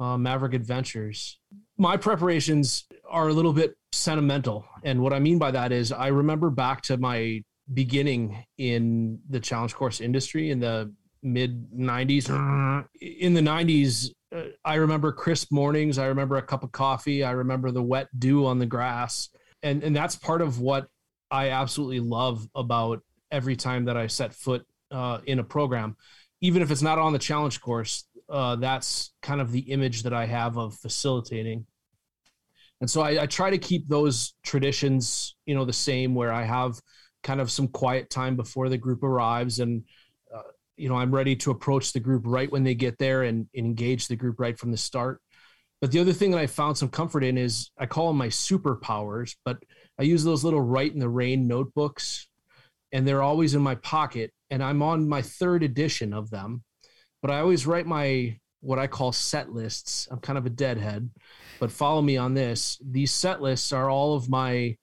uh, 0.00 0.18
maverick 0.18 0.54
adventures. 0.54 1.38
My 1.76 1.96
preparations 1.96 2.84
are 3.08 3.28
a 3.28 3.32
little 3.32 3.52
bit 3.52 3.76
sentimental 3.92 4.64
and 4.84 5.00
what 5.00 5.12
i 5.12 5.18
mean 5.18 5.38
by 5.38 5.50
that 5.50 5.72
is 5.72 5.92
i 5.92 6.08
remember 6.08 6.50
back 6.50 6.82
to 6.82 6.96
my 6.98 7.42
beginning 7.72 8.44
in 8.56 9.18
the 9.28 9.40
challenge 9.40 9.74
course 9.74 10.00
industry 10.00 10.50
in 10.50 10.60
the 10.60 10.92
mid 11.22 11.70
90s. 11.72 12.28
In 13.00 13.34
the 13.34 13.40
90s, 13.40 14.10
uh, 14.34 14.42
I 14.64 14.74
remember 14.74 15.12
crisp 15.12 15.50
mornings. 15.50 15.98
I 15.98 16.06
remember 16.06 16.36
a 16.36 16.42
cup 16.42 16.62
of 16.62 16.72
coffee. 16.72 17.24
I 17.24 17.32
remember 17.32 17.70
the 17.70 17.82
wet 17.82 18.08
dew 18.18 18.46
on 18.46 18.58
the 18.58 18.66
grass. 18.66 19.28
And, 19.62 19.82
and 19.82 19.94
that's 19.94 20.16
part 20.16 20.42
of 20.42 20.60
what 20.60 20.86
I 21.30 21.50
absolutely 21.50 22.00
love 22.00 22.46
about 22.54 23.00
every 23.30 23.56
time 23.56 23.86
that 23.86 23.96
I 23.96 24.06
set 24.06 24.34
foot 24.34 24.64
uh, 24.90 25.18
in 25.26 25.38
a 25.38 25.44
program. 25.44 25.96
Even 26.40 26.62
if 26.62 26.70
it's 26.70 26.82
not 26.82 26.98
on 26.98 27.12
the 27.12 27.18
challenge 27.18 27.60
course, 27.60 28.04
uh, 28.28 28.56
that's 28.56 29.12
kind 29.22 29.40
of 29.40 29.50
the 29.50 29.60
image 29.60 30.04
that 30.04 30.12
I 30.12 30.26
have 30.26 30.56
of 30.56 30.74
facilitating. 30.74 31.66
And 32.80 32.90
so 32.90 33.00
I, 33.00 33.22
I 33.22 33.26
try 33.26 33.50
to 33.50 33.58
keep 33.58 33.88
those 33.88 34.34
traditions, 34.42 35.34
you 35.46 35.54
know, 35.54 35.64
the 35.64 35.72
same 35.72 36.14
where 36.14 36.32
I 36.32 36.44
have 36.44 36.80
kind 37.22 37.40
of 37.40 37.50
some 37.50 37.68
quiet 37.68 38.10
time 38.10 38.36
before 38.36 38.68
the 38.68 38.78
group 38.78 39.02
arrives 39.02 39.58
and 39.58 39.82
uh, 40.34 40.42
you 40.76 40.88
know 40.88 40.94
i'm 40.94 41.14
ready 41.14 41.34
to 41.34 41.50
approach 41.50 41.92
the 41.92 42.00
group 42.00 42.22
right 42.24 42.50
when 42.50 42.64
they 42.64 42.74
get 42.74 42.98
there 42.98 43.24
and, 43.24 43.46
and, 43.54 43.66
engage 43.66 44.06
the 44.06 44.16
group 44.16 44.38
right 44.38 44.58
from 44.58 44.70
the 44.70 44.76
start. 44.76 45.20
But 45.80 45.92
the 45.92 46.00
other 46.00 46.12
thing 46.12 46.30
that 46.32 46.38
i 46.38 46.46
found 46.46 46.78
some 46.78 46.88
comfort 46.88 47.24
in 47.24 47.36
is 47.36 47.70
i 47.78 47.86
call 47.86 48.08
them 48.08 48.16
my 48.16 48.28
superpowers 48.28 49.34
but 49.44 49.58
i 49.98 50.02
use 50.02 50.24
those 50.24 50.44
little 50.44 50.60
write 50.60 50.92
in 50.92 50.98
the 50.98 51.08
rain 51.08 51.46
notebooks 51.46 52.28
and 52.92 53.06
they're 53.06 53.22
always 53.22 53.54
in 53.54 53.62
my 53.62 53.74
pocket 53.76 54.32
and 54.50 54.62
i'm 54.62 54.82
on 54.82 55.08
my 55.08 55.22
third 55.22 55.62
edition 55.62 56.12
of 56.12 56.30
them. 56.30 56.62
But 57.20 57.30
i 57.30 57.40
always 57.40 57.66
write 57.66 57.86
my 57.86 58.38
what 58.60 58.78
i 58.78 58.86
call 58.86 59.12
set 59.12 59.52
lists 59.52 60.08
i'm 60.10 60.18
kind 60.18 60.38
of 60.38 60.46
a 60.46 60.50
deadhead 60.50 61.08
but 61.60 61.70
follow 61.70 62.02
me 62.02 62.16
on 62.16 62.34
this 62.34 62.78
these 62.90 63.12
set 63.12 63.40
lists 63.40 63.72
are 63.72 63.90
all 63.90 64.14
of 64.14 64.28
my 64.28 64.76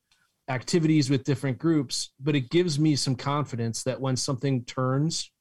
activities 0.49 1.09
with 1.09 1.23
different 1.23 1.57
groups 1.57 2.11
but 2.19 2.35
it 2.35 2.49
gives 2.49 2.79
me 2.79 2.95
some 2.95 3.15
confidence 3.15 3.83
that 3.83 3.99
when 3.99 4.15
something 4.15 4.63
turns 4.65 5.31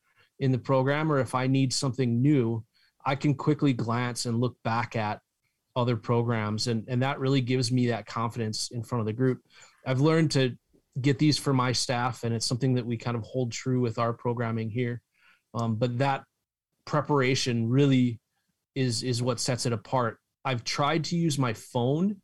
in 0.41 0.53
the 0.53 0.59
program 0.59 1.11
or 1.11 1.21
if 1.21 1.35
I 1.35 1.47
need 1.47 1.73
something 1.73 2.21
new, 2.21 2.65
I 3.07 3.15
can 3.15 3.35
quickly 3.35 3.73
glance 3.73 4.27
and 4.27 4.41
look 4.41 4.57
back 4.65 4.97
at 4.97 5.21
other 5.77 5.97
programs 5.97 6.69
and 6.69 6.85
and 6.89 7.03
that 7.03 7.19
really 7.19 7.41
gives 7.41 7.73
me 7.73 7.89
that 7.89 8.07
confidence 8.07 8.71
in 8.71 8.83
front 8.83 9.01
of 9.01 9.07
the 9.07 9.13
group. 9.13 9.41
I've 9.87 10.01
learned 10.01 10.31
to 10.33 10.57
get 11.01 11.19
these 11.19 11.37
for 11.37 11.53
my 11.53 11.73
staff 11.73 12.23
and 12.23 12.33
it's 12.33 12.47
something 12.47 12.75
that 12.75 12.87
we 12.87 12.97
kind 12.97 13.17
of 13.17 13.25
hold 13.25 13.51
true 13.51 13.81
with 13.81 13.99
our 13.99 14.13
programming 14.13 14.71
here. 14.71 15.03
Um, 15.53 15.75
but 15.75 15.99
that 15.99 16.25
preparation 16.85 17.69
really 17.69 18.21
is 18.75 19.03
is 19.03 19.23
what 19.23 19.41
sets 19.41 19.67
it 19.67 19.73
apart. 19.73 20.19
I've 20.45 20.65
tried 20.65 21.05
to 21.05 21.17
use 21.17 21.39
my 21.39 21.53
phone 21.53 22.17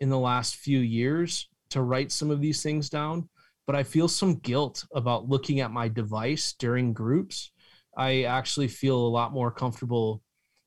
in 0.00 0.08
the 0.08 0.18
last 0.18 0.56
few 0.56 0.78
years 0.78 1.48
to 1.70 1.82
write 1.82 2.12
some 2.12 2.30
of 2.30 2.40
these 2.40 2.62
things 2.62 2.88
down 2.88 3.28
but 3.68 3.76
I 3.76 3.82
feel 3.82 4.08
some 4.08 4.36
guilt 4.36 4.86
about 4.94 5.28
looking 5.28 5.60
at 5.60 5.70
my 5.70 5.88
device 5.88 6.54
during 6.58 6.94
groups. 6.94 7.52
I 7.94 8.22
actually 8.22 8.68
feel 8.68 8.96
a 8.96 9.12
lot 9.12 9.34
more 9.34 9.50
comfortable 9.50 10.22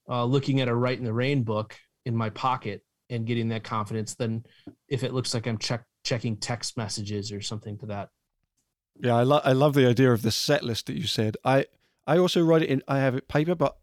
uh, 0.07 0.23
looking 0.23 0.61
at 0.61 0.67
a 0.67 0.75
Write 0.75 1.00
in 1.00 1.03
the 1.03 1.11
Rain 1.11 1.41
book 1.41 1.75
in 2.05 2.15
my 2.15 2.29
pocket 2.29 2.83
and 3.09 3.25
getting 3.25 3.50
that 3.50 3.63
confidence 3.63 4.13
than 4.13 4.45
if 4.88 5.03
it 5.03 5.15
looks 5.15 5.33
like 5.33 5.47
I'm 5.47 5.57
check, 5.57 5.83
checking 6.03 6.38
text 6.38 6.77
messages 6.77 7.31
or 7.31 7.41
something 7.41 7.75
to 7.79 7.88
that. 7.88 8.09
Yeah, 9.00 9.15
I, 9.15 9.23
lo- 9.23 9.41
I 9.43 9.53
love 9.53 9.73
the 9.73 9.88
idea 9.88 10.11
of 10.11 10.21
the 10.21 10.31
set 10.31 10.63
list 10.63 10.85
that 10.85 10.95
you 10.95 11.07
said. 11.07 11.38
I 11.43 11.65
I 12.05 12.19
also 12.19 12.43
write 12.43 12.61
it 12.61 12.69
in. 12.69 12.83
I 12.88 13.00
have 13.00 13.15
it 13.15 13.27
paper, 13.27 13.55
but 13.55 13.77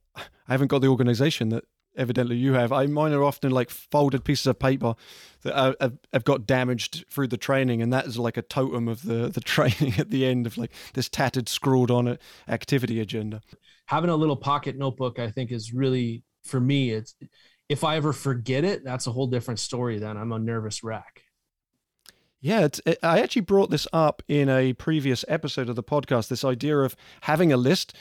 I 0.48 0.52
haven't 0.52 0.68
got 0.68 0.80
the 0.80 0.88
organization 0.88 1.50
that 1.50 1.64
evidently 1.96 2.36
you 2.36 2.54
have. 2.54 2.72
I 2.72 2.86
mine 2.86 3.12
are 3.12 3.24
often 3.24 3.50
like 3.50 3.70
folded 3.70 4.24
pieces 4.24 4.46
of 4.46 4.58
paper 4.58 4.94
that 5.42 5.76
have, 5.80 5.98
have 6.12 6.24
got 6.24 6.46
damaged 6.46 7.04
through 7.10 7.28
the 7.28 7.36
training, 7.36 7.82
and 7.82 7.92
that 7.92 8.06
is 8.06 8.18
like 8.18 8.36
a 8.36 8.42
totem 8.42 8.88
of 8.88 9.02
the 9.02 9.28
the 9.28 9.40
training 9.44 9.94
at 9.98 10.10
the 10.10 10.24
end 10.24 10.46
of 10.46 10.56
like 10.56 10.72
this 10.94 11.08
tattered, 11.08 11.48
scrawled 11.48 11.90
on 11.90 12.08
it 12.08 12.22
activity 12.48 13.00
agenda. 13.00 13.42
Having 13.86 14.10
a 14.10 14.16
little 14.16 14.36
pocket 14.36 14.76
notebook, 14.76 15.18
I 15.18 15.30
think, 15.30 15.50
is 15.50 15.72
really 15.72 16.22
for 16.44 16.60
me. 16.60 16.90
It's 16.90 17.14
if 17.68 17.84
I 17.84 17.96
ever 17.96 18.12
forget 18.12 18.64
it, 18.64 18.84
that's 18.84 19.06
a 19.06 19.12
whole 19.12 19.26
different 19.26 19.60
story. 19.60 19.98
Then 19.98 20.16
I'm 20.16 20.32
a 20.32 20.38
nervous 20.38 20.82
wreck. 20.82 21.22
Yeah, 22.40 22.68
it, 22.86 22.98
I 23.02 23.20
actually 23.20 23.42
brought 23.42 23.70
this 23.70 23.88
up 23.92 24.22
in 24.28 24.48
a 24.48 24.72
previous 24.74 25.24
episode 25.26 25.68
of 25.68 25.74
the 25.74 25.82
podcast. 25.82 26.28
This 26.28 26.44
idea 26.44 26.78
of 26.78 26.94
having 27.22 27.52
a 27.52 27.56
list 27.56 27.96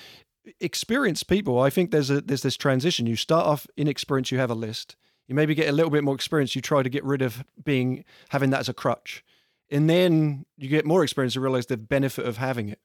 experienced 0.60 1.28
people, 1.28 1.60
I 1.60 1.70
think 1.70 1.92
there's 1.92 2.10
a 2.10 2.22
there's 2.22 2.42
this 2.42 2.58
transition. 2.58 3.06
You 3.08 3.16
start 3.16 3.46
off 3.46 3.68
inexperienced, 3.78 4.32
you 4.32 4.40
have 4.40 4.52
a 4.52 4.56
list. 4.56 4.96
You 5.28 5.36
maybe 5.36 5.56
get 5.56 5.68
a 5.68 5.74
little 5.74 5.92
bit 5.92 6.04
more 6.04 6.16
experience. 6.16 6.56
You 6.56 6.62
try 6.62 6.84
to 6.84 6.90
get 6.90 7.04
rid 7.04 7.22
of 7.22 7.44
being 7.64 8.06
having 8.30 8.50
that 8.52 8.62
as 8.62 8.70
a 8.70 8.74
crutch, 8.74 9.24
and 9.70 9.90
then 9.90 10.46
you 10.58 10.70
get 10.70 10.86
more 10.86 11.04
experience 11.04 11.36
and 11.36 11.44
realize 11.44 11.66
the 11.66 11.78
benefit 11.78 12.26
of 12.26 12.38
having 12.38 12.70
it. 12.70 12.80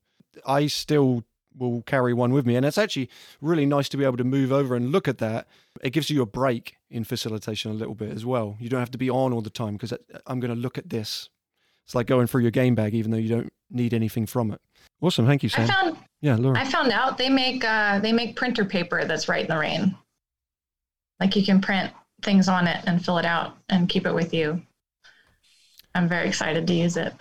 I 0.46 0.66
still 0.66 1.24
will 1.56 1.82
carry 1.82 2.14
one 2.14 2.32
with 2.32 2.46
me, 2.46 2.56
and 2.56 2.66
it's 2.66 2.78
actually 2.78 3.10
really 3.40 3.66
nice 3.66 3.88
to 3.90 3.96
be 3.96 4.04
able 4.04 4.16
to 4.16 4.24
move 4.24 4.52
over 4.52 4.74
and 4.74 4.90
look 4.90 5.06
at 5.06 5.18
that. 5.18 5.46
It 5.82 5.90
gives 5.90 6.10
you 6.10 6.22
a 6.22 6.26
break 6.26 6.76
in 6.90 7.04
facilitation 7.04 7.70
a 7.70 7.74
little 7.74 7.94
bit 7.94 8.10
as 8.10 8.24
well. 8.24 8.56
You 8.58 8.68
don't 8.68 8.80
have 8.80 8.90
to 8.92 8.98
be 8.98 9.10
on 9.10 9.32
all 9.32 9.42
the 9.42 9.50
time 9.50 9.74
because 9.74 9.92
uh, 9.92 9.98
I'm 10.26 10.40
going 10.40 10.54
to 10.54 10.60
look 10.60 10.78
at 10.78 10.90
this. 10.90 11.28
It's 11.84 11.94
like 11.94 12.06
going 12.06 12.26
through 12.26 12.42
your 12.42 12.50
game 12.50 12.74
bag, 12.74 12.94
even 12.94 13.10
though 13.10 13.18
you 13.18 13.28
don't 13.28 13.52
need 13.70 13.92
anything 13.94 14.26
from 14.26 14.52
it. 14.52 14.60
Awesome, 15.02 15.26
thank 15.26 15.42
you, 15.42 15.48
Sam. 15.48 15.64
I 15.64 15.66
found, 15.66 15.96
yeah, 16.20 16.36
Laura. 16.36 16.58
I 16.58 16.64
found 16.64 16.92
out 16.92 17.18
they 17.18 17.28
make 17.28 17.64
uh, 17.64 17.98
they 17.98 18.12
make 18.12 18.36
printer 18.36 18.64
paper 18.64 19.04
that's 19.04 19.28
Write 19.28 19.42
in 19.46 19.50
the 19.50 19.58
Rain. 19.58 19.96
Like 21.20 21.36
you 21.36 21.44
can 21.44 21.60
print 21.60 21.92
things 22.22 22.48
on 22.48 22.66
it 22.68 22.82
and 22.86 23.04
fill 23.04 23.18
it 23.18 23.26
out 23.26 23.56
and 23.68 23.88
keep 23.88 24.06
it 24.06 24.14
with 24.14 24.32
you. 24.32 24.62
I'm 25.94 26.08
very 26.08 26.28
excited 26.28 26.66
to 26.68 26.72
use 26.72 26.96
it. 26.96 27.12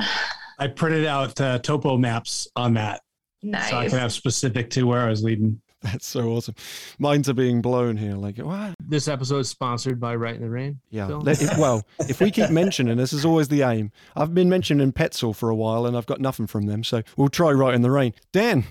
I 0.59 0.67
printed 0.67 1.05
out 1.07 1.41
uh, 1.41 1.57
topo 1.59 1.97
maps 1.97 2.47
on 2.55 2.75
that, 2.75 3.01
Nice. 3.41 3.71
so 3.71 3.77
I 3.77 3.89
can 3.89 3.97
have 3.97 4.13
specific 4.13 4.69
to 4.71 4.83
where 4.83 5.01
I 5.01 5.09
was 5.09 5.23
leading. 5.23 5.59
That's 5.83 6.05
so 6.05 6.29
awesome. 6.29 6.53
Minds 6.99 7.27
are 7.27 7.33
being 7.33 7.61
blown 7.61 7.97
here. 7.97 8.13
Like, 8.15 8.37
what? 8.37 8.75
This 8.85 9.07
episode 9.07 9.39
is 9.39 9.49
sponsored 9.49 9.99
by 9.99 10.15
Write 10.15 10.35
in 10.35 10.41
the 10.41 10.49
Rain. 10.49 10.79
Yeah. 10.91 11.07
Let 11.07 11.41
it- 11.41 11.57
well, 11.57 11.83
if 12.07 12.19
we 12.21 12.29
keep 12.29 12.51
mentioning 12.51 12.97
this, 12.97 13.13
is 13.13 13.25
always 13.25 13.47
the 13.47 13.63
aim. 13.63 13.91
I've 14.15 14.33
been 14.35 14.47
mentioning 14.49 14.91
Petzl 14.93 15.35
for 15.35 15.49
a 15.49 15.55
while, 15.55 15.85
and 15.87 15.97
I've 15.97 16.05
got 16.05 16.21
nothing 16.21 16.45
from 16.45 16.67
them. 16.67 16.83
So 16.83 17.01
we'll 17.17 17.29
try 17.29 17.51
Write 17.51 17.73
in 17.73 17.81
the 17.81 17.91
Rain. 17.91 18.13
Dan, 18.31 18.63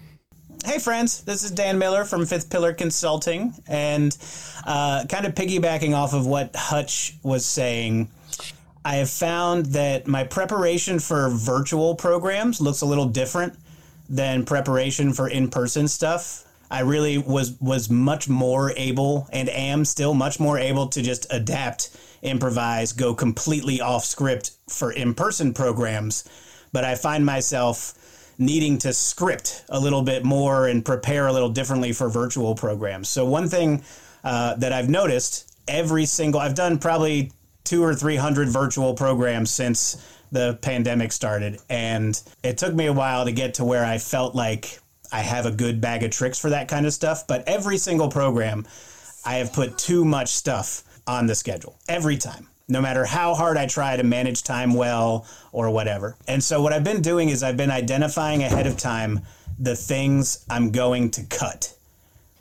Hey, 0.64 0.78
friends, 0.78 1.22
this 1.24 1.42
is 1.42 1.50
Dan 1.50 1.78
Miller 1.78 2.04
from 2.04 2.26
Fifth 2.26 2.50
Pillar 2.50 2.74
Consulting. 2.74 3.54
And 3.66 4.16
uh, 4.66 5.06
kind 5.08 5.24
of 5.24 5.34
piggybacking 5.34 5.96
off 5.96 6.12
of 6.12 6.26
what 6.26 6.54
Hutch 6.54 7.16
was 7.22 7.46
saying, 7.46 8.10
I 8.84 8.96
have 8.96 9.08
found 9.08 9.66
that 9.66 10.06
my 10.06 10.24
preparation 10.24 10.98
for 10.98 11.30
virtual 11.30 11.94
programs 11.94 12.60
looks 12.60 12.82
a 12.82 12.86
little 12.86 13.06
different 13.06 13.54
than 14.08 14.44
preparation 14.44 15.14
for 15.14 15.28
in 15.28 15.48
person 15.48 15.88
stuff. 15.88 16.44
I 16.70 16.80
really 16.80 17.18
was 17.18 17.60
was 17.60 17.90
much 17.90 18.28
more 18.28 18.72
able 18.76 19.28
and 19.32 19.48
am 19.48 19.84
still 19.84 20.14
much 20.14 20.38
more 20.38 20.58
able 20.58 20.86
to 20.88 21.02
just 21.02 21.26
adapt, 21.30 21.90
improvise, 22.22 22.92
go 22.92 23.14
completely 23.14 23.80
off 23.80 24.04
script 24.04 24.52
for 24.68 24.92
in 24.92 25.14
person 25.14 25.52
programs. 25.52 26.24
But 26.72 26.84
I 26.84 26.94
find 26.94 27.26
myself 27.26 27.94
needing 28.38 28.78
to 28.78 28.92
script 28.92 29.64
a 29.68 29.78
little 29.78 30.02
bit 30.02 30.24
more 30.24 30.68
and 30.68 30.84
prepare 30.84 31.26
a 31.26 31.32
little 31.32 31.50
differently 31.50 31.92
for 31.92 32.08
virtual 32.08 32.54
programs. 32.54 33.08
So 33.08 33.24
one 33.24 33.48
thing 33.48 33.82
uh, 34.24 34.54
that 34.56 34.72
I've 34.72 34.88
noticed 34.88 35.58
every 35.68 36.06
single 36.06 36.40
I've 36.40 36.54
done 36.54 36.78
probably 36.78 37.32
two 37.64 37.82
or 37.82 37.94
three 37.94 38.16
hundred 38.16 38.48
virtual 38.48 38.94
programs 38.94 39.50
since 39.50 39.96
the 40.32 40.58
pandemic 40.62 41.10
started, 41.10 41.58
and 41.68 42.20
it 42.44 42.56
took 42.56 42.72
me 42.72 42.86
a 42.86 42.92
while 42.92 43.24
to 43.24 43.32
get 43.32 43.54
to 43.54 43.64
where 43.64 43.84
I 43.84 43.98
felt 43.98 44.34
like 44.36 44.78
I 45.12 45.20
have 45.20 45.46
a 45.46 45.50
good 45.50 45.80
bag 45.80 46.02
of 46.02 46.10
tricks 46.10 46.38
for 46.38 46.50
that 46.50 46.68
kind 46.68 46.86
of 46.86 46.92
stuff. 46.92 47.26
But 47.26 47.46
every 47.46 47.78
single 47.78 48.08
program, 48.08 48.66
I 49.24 49.36
have 49.36 49.52
put 49.52 49.78
too 49.78 50.04
much 50.04 50.28
stuff 50.28 50.84
on 51.06 51.26
the 51.26 51.34
schedule 51.34 51.78
every 51.88 52.16
time 52.16 52.48
no 52.70 52.80
matter 52.80 53.04
how 53.04 53.34
hard 53.34 53.56
I 53.56 53.66
try 53.66 53.96
to 53.96 54.04
manage 54.04 54.44
time 54.44 54.74
well 54.74 55.26
or 55.52 55.70
whatever. 55.70 56.16
And 56.28 56.42
so 56.42 56.62
what 56.62 56.72
I've 56.72 56.84
been 56.84 57.02
doing 57.02 57.28
is 57.28 57.42
I've 57.42 57.56
been 57.56 57.70
identifying 57.70 58.42
ahead 58.44 58.66
of 58.66 58.76
time 58.76 59.20
the 59.58 59.76
things 59.76 60.44
I'm 60.48 60.70
going 60.70 61.10
to 61.12 61.24
cut. 61.24 61.74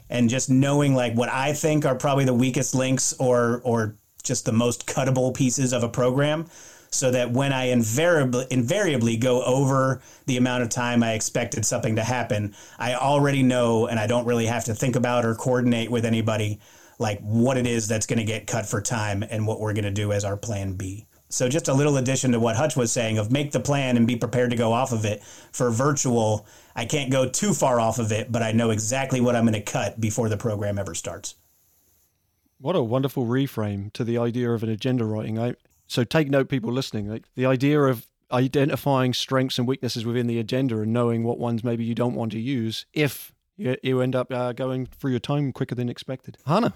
And 0.09 0.29
just 0.29 0.49
knowing 0.49 0.95
like 0.95 1.13
what 1.15 1.29
I 1.29 1.53
think 1.53 1.85
are 1.85 1.95
probably 1.95 2.25
the 2.25 2.33
weakest 2.33 2.73
links 2.75 3.13
or 3.19 3.61
or 3.63 3.95
just 4.23 4.45
the 4.45 4.51
most 4.51 4.85
cuttable 4.85 5.33
pieces 5.33 5.73
of 5.73 5.83
a 5.83 5.89
program 5.89 6.45
so 6.91 7.12
that 7.12 7.31
when 7.31 7.53
I 7.53 7.65
invariably 7.65 8.46
invariably 8.50 9.17
go 9.17 9.43
over 9.43 10.01
the 10.25 10.38
amount 10.38 10.63
of 10.63 10.69
time 10.69 11.03
I 11.03 11.13
expected 11.13 11.65
something 11.65 11.96
to 11.98 12.03
happen, 12.03 12.55
I 12.77 12.96
already 12.96 13.43
know 13.43 13.88
and 13.88 14.00
I 14.00 14.08
don't 14.08 14.25
really 14.25 14.48
have 14.48 14.65
to 14.65 14.74
think 14.74 14.96
about 14.96 15.25
or 15.25 15.36
coordinate 15.36 15.91
with 15.91 16.05
anybody 16.05 16.60
like 16.98 17.19
what 17.22 17.58
it 17.58 17.65
is 17.65 17.88
that's 17.88 18.05
going 18.05 18.19
to 18.19 18.25
get 18.25 18.48
cut 18.48 18.65
for 18.65 18.81
time 18.81 19.24
and 19.24 19.48
what 19.48 19.60
we're 19.60 19.74
going 19.74 19.86
to 19.86 19.91
do 19.91 20.12
as 20.12 20.25
our 20.25 20.36
plan 20.36 20.74
B. 20.74 21.05
So 21.29 21.48
just 21.48 21.67
a 21.67 21.74
little 21.74 21.98
addition 21.98 22.31
to 22.31 22.39
what 22.39 22.55
Hutch 22.55 22.75
was 22.75 22.91
saying 22.91 23.19
of 23.19 23.31
make 23.31 23.51
the 23.51 23.60
plan 23.60 23.98
and 23.98 24.08
be 24.08 24.15
prepared 24.15 24.50
to 24.50 24.58
go 24.58 24.74
off 24.74 24.91
of 24.91 25.05
it. 25.05 25.24
For 25.51 25.69
virtual, 25.69 26.48
I 26.75 26.86
can't 26.86 27.12
go 27.12 27.29
too 27.29 27.53
far 27.53 27.79
off 27.79 28.00
of 28.00 28.12
it, 28.12 28.31
but 28.31 28.41
I 28.41 28.51
know 28.51 28.72
exactly 28.72 29.22
what 29.22 29.36
I'm 29.36 29.46
going 29.46 29.53
to 29.53 29.62
cut 29.62 30.01
before 30.01 30.27
the 30.27 30.38
program 30.38 30.79
ever 30.79 30.96
starts. 30.96 31.36
what 32.58 32.75
a 32.75 32.84
wonderful 32.84 33.25
reframe 33.25 33.93
to 33.93 34.03
the 34.03 34.17
idea 34.17 34.51
of 34.51 34.63
an 34.63 34.69
agenda 34.69 35.05
writing. 35.05 35.38
I, 35.39 35.55
so 35.89 36.03
take 36.03 36.29
note, 36.29 36.50
people 36.50 36.72
listening. 36.72 37.10
Like 37.10 37.25
the 37.36 37.48
idea 37.48 37.81
of 37.81 38.08
identifying 38.31 39.13
strengths 39.13 39.58
and 39.58 39.67
weaknesses 39.67 40.05
within 40.05 40.27
the 40.27 40.39
agenda 40.39 40.79
and 40.79 40.93
knowing 40.93 41.24
what 41.24 41.39
ones 41.39 41.63
maybe 41.63 41.84
you 41.84 41.96
don't 41.96 42.13
want 42.13 42.31
to 42.31 42.39
use 42.39 42.86
if 42.93 43.34
you, 43.58 43.75
you 43.81 44.00
end 44.00 44.15
up 44.15 44.31
uh, 44.31 44.53
going 44.53 44.86
through 44.86 45.12
your 45.12 45.19
time 45.19 45.51
quicker 45.51 45.74
than 45.74 45.89
expected. 45.89 46.38
Hannah. 46.46 46.74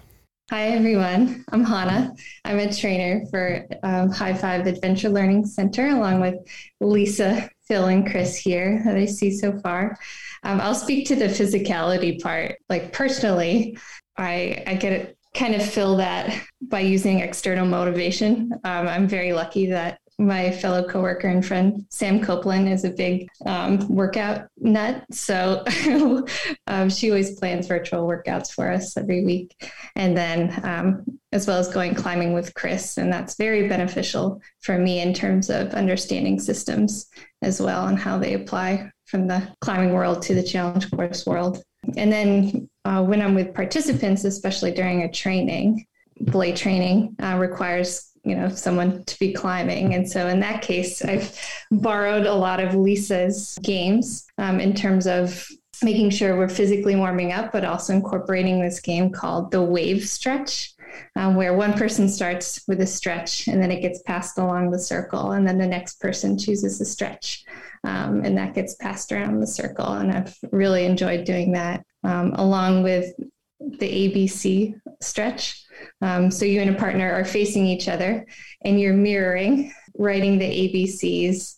Hi, 0.50 0.66
everyone. 0.70 1.44
I'm 1.52 1.64
Hannah. 1.64 2.12
I'm 2.44 2.58
a 2.58 2.74
trainer 2.74 3.24
for 3.30 3.66
um, 3.82 4.10
High 4.10 4.34
Five 4.34 4.66
Adventure 4.66 5.08
Learning 5.08 5.46
Center, 5.46 5.86
along 5.86 6.20
with 6.20 6.34
Lisa, 6.80 7.48
Phil, 7.66 7.86
and 7.86 8.10
Chris 8.10 8.36
here 8.36 8.82
that 8.84 8.96
I 8.96 9.06
see 9.06 9.30
so 9.30 9.58
far. 9.60 9.96
Um, 10.42 10.60
I'll 10.60 10.74
speak 10.74 11.06
to 11.08 11.16
the 11.16 11.26
physicality 11.26 12.20
part. 12.20 12.58
Like 12.68 12.92
personally, 12.92 13.78
I, 14.18 14.62
I 14.66 14.74
get 14.74 14.92
it, 14.92 15.13
kind 15.34 15.54
of 15.54 15.68
fill 15.68 15.96
that 15.96 16.40
by 16.62 16.80
using 16.80 17.20
external 17.20 17.66
motivation. 17.66 18.52
Um, 18.64 18.88
I'm 18.88 19.08
very 19.08 19.32
lucky 19.32 19.66
that 19.66 19.98
my 20.18 20.52
fellow 20.52 20.86
coworker 20.86 21.26
and 21.26 21.44
friend 21.44 21.84
Sam 21.90 22.20
Copeland 22.20 22.68
is 22.68 22.84
a 22.84 22.90
big 22.90 23.28
um, 23.46 23.88
workout 23.88 24.46
nut. 24.58 25.04
So 25.10 25.64
um, 26.68 26.88
she 26.88 27.10
always 27.10 27.38
plans 27.38 27.66
virtual 27.66 28.06
workouts 28.06 28.52
for 28.52 28.70
us 28.70 28.96
every 28.96 29.24
week. 29.24 29.54
And 29.96 30.16
then, 30.16 30.60
um, 30.64 31.04
as 31.32 31.48
well 31.48 31.58
as 31.58 31.68
going 31.68 31.96
climbing 31.96 32.32
with 32.32 32.54
Chris. 32.54 32.96
And 32.96 33.12
that's 33.12 33.34
very 33.34 33.68
beneficial 33.68 34.40
for 34.60 34.78
me 34.78 35.00
in 35.00 35.12
terms 35.12 35.50
of 35.50 35.74
understanding 35.74 36.38
systems 36.38 37.06
as 37.42 37.60
well 37.60 37.88
and 37.88 37.98
how 37.98 38.18
they 38.18 38.34
apply 38.34 38.90
from 39.06 39.26
the 39.26 39.48
climbing 39.60 39.92
world 39.92 40.22
to 40.22 40.34
the 40.34 40.42
challenge 40.44 40.90
course 40.92 41.26
world. 41.26 41.62
And 41.96 42.12
then, 42.12 42.68
uh, 42.84 43.02
when 43.02 43.22
I'm 43.22 43.34
with 43.34 43.54
participants, 43.54 44.24
especially 44.24 44.72
during 44.72 45.02
a 45.02 45.10
training, 45.10 45.86
belay 46.24 46.52
training 46.52 47.16
uh, 47.22 47.36
requires 47.38 48.10
you 48.24 48.34
know 48.34 48.48
someone 48.48 49.04
to 49.04 49.18
be 49.18 49.32
climbing. 49.32 49.94
And 49.94 50.10
so 50.10 50.28
in 50.28 50.40
that 50.40 50.62
case 50.62 51.04
i've 51.04 51.38
borrowed 51.70 52.26
a 52.26 52.34
lot 52.34 52.60
of 52.60 52.74
lisa's 52.74 53.58
games 53.62 54.26
um, 54.38 54.60
in 54.60 54.74
terms 54.74 55.06
of 55.06 55.46
making 55.82 56.08
sure 56.10 56.38
we're 56.38 56.48
physically 56.48 56.96
warming 56.96 57.32
up 57.32 57.52
but 57.52 57.64
also 57.64 57.92
incorporating 57.92 58.60
this 58.60 58.80
game 58.80 59.10
called 59.10 59.50
the 59.50 59.62
wave 59.62 60.06
stretch 60.06 60.73
um, 61.16 61.34
where 61.34 61.54
one 61.54 61.72
person 61.74 62.08
starts 62.08 62.62
with 62.68 62.80
a 62.80 62.86
stretch 62.86 63.46
and 63.48 63.62
then 63.62 63.70
it 63.70 63.80
gets 63.80 64.02
passed 64.02 64.38
along 64.38 64.70
the 64.70 64.78
circle 64.78 65.32
and 65.32 65.46
then 65.46 65.58
the 65.58 65.66
next 65.66 66.00
person 66.00 66.38
chooses 66.38 66.80
a 66.80 66.84
stretch 66.84 67.44
um, 67.84 68.24
and 68.24 68.36
that 68.36 68.54
gets 68.54 68.74
passed 68.76 69.12
around 69.12 69.40
the 69.40 69.46
circle. 69.46 69.94
And 69.94 70.12
i've 70.12 70.36
really 70.50 70.84
enjoyed 70.84 71.24
doing 71.24 71.52
that 71.52 71.84
um, 72.02 72.32
along 72.34 72.82
with 72.82 73.12
the 73.60 74.08
abc 74.08 74.74
stretch. 75.00 75.64
Um, 76.00 76.30
so 76.30 76.44
you 76.44 76.60
and 76.60 76.74
a 76.74 76.78
partner 76.78 77.12
are 77.12 77.24
facing 77.24 77.66
each 77.66 77.88
other 77.88 78.26
and 78.64 78.80
you're 78.80 78.94
mirroring, 78.94 79.72
writing 79.96 80.38
the 80.38 80.44
ABCs, 80.44 81.56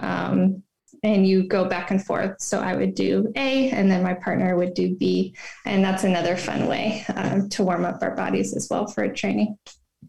um, 0.00 0.62
and 1.08 1.26
you 1.26 1.46
go 1.48 1.64
back 1.64 1.90
and 1.90 2.04
forth. 2.04 2.40
So 2.40 2.60
I 2.60 2.76
would 2.76 2.94
do 2.94 3.32
A, 3.36 3.70
and 3.70 3.90
then 3.90 4.02
my 4.02 4.14
partner 4.14 4.56
would 4.56 4.74
do 4.74 4.94
B. 4.96 5.34
And 5.64 5.82
that's 5.82 6.04
another 6.04 6.36
fun 6.36 6.66
way 6.66 7.04
um, 7.14 7.48
to 7.50 7.64
warm 7.64 7.84
up 7.84 8.02
our 8.02 8.14
bodies 8.14 8.54
as 8.54 8.68
well 8.70 8.86
for 8.86 9.04
a 9.04 9.14
training. 9.14 9.58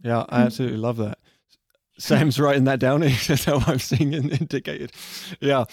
Yeah, 0.04 0.26
I 0.30 0.42
absolutely 0.42 0.78
love 0.78 0.98
that. 0.98 1.18
Sam's 2.00 2.40
writing 2.40 2.64
that 2.64 2.80
down. 2.80 3.02
That's 3.28 3.46
how 3.46 3.62
I'm 3.68 3.80
seeing 3.80 4.14
it 4.14 4.42
indicated. 4.42 4.92
Yeah. 5.40 5.66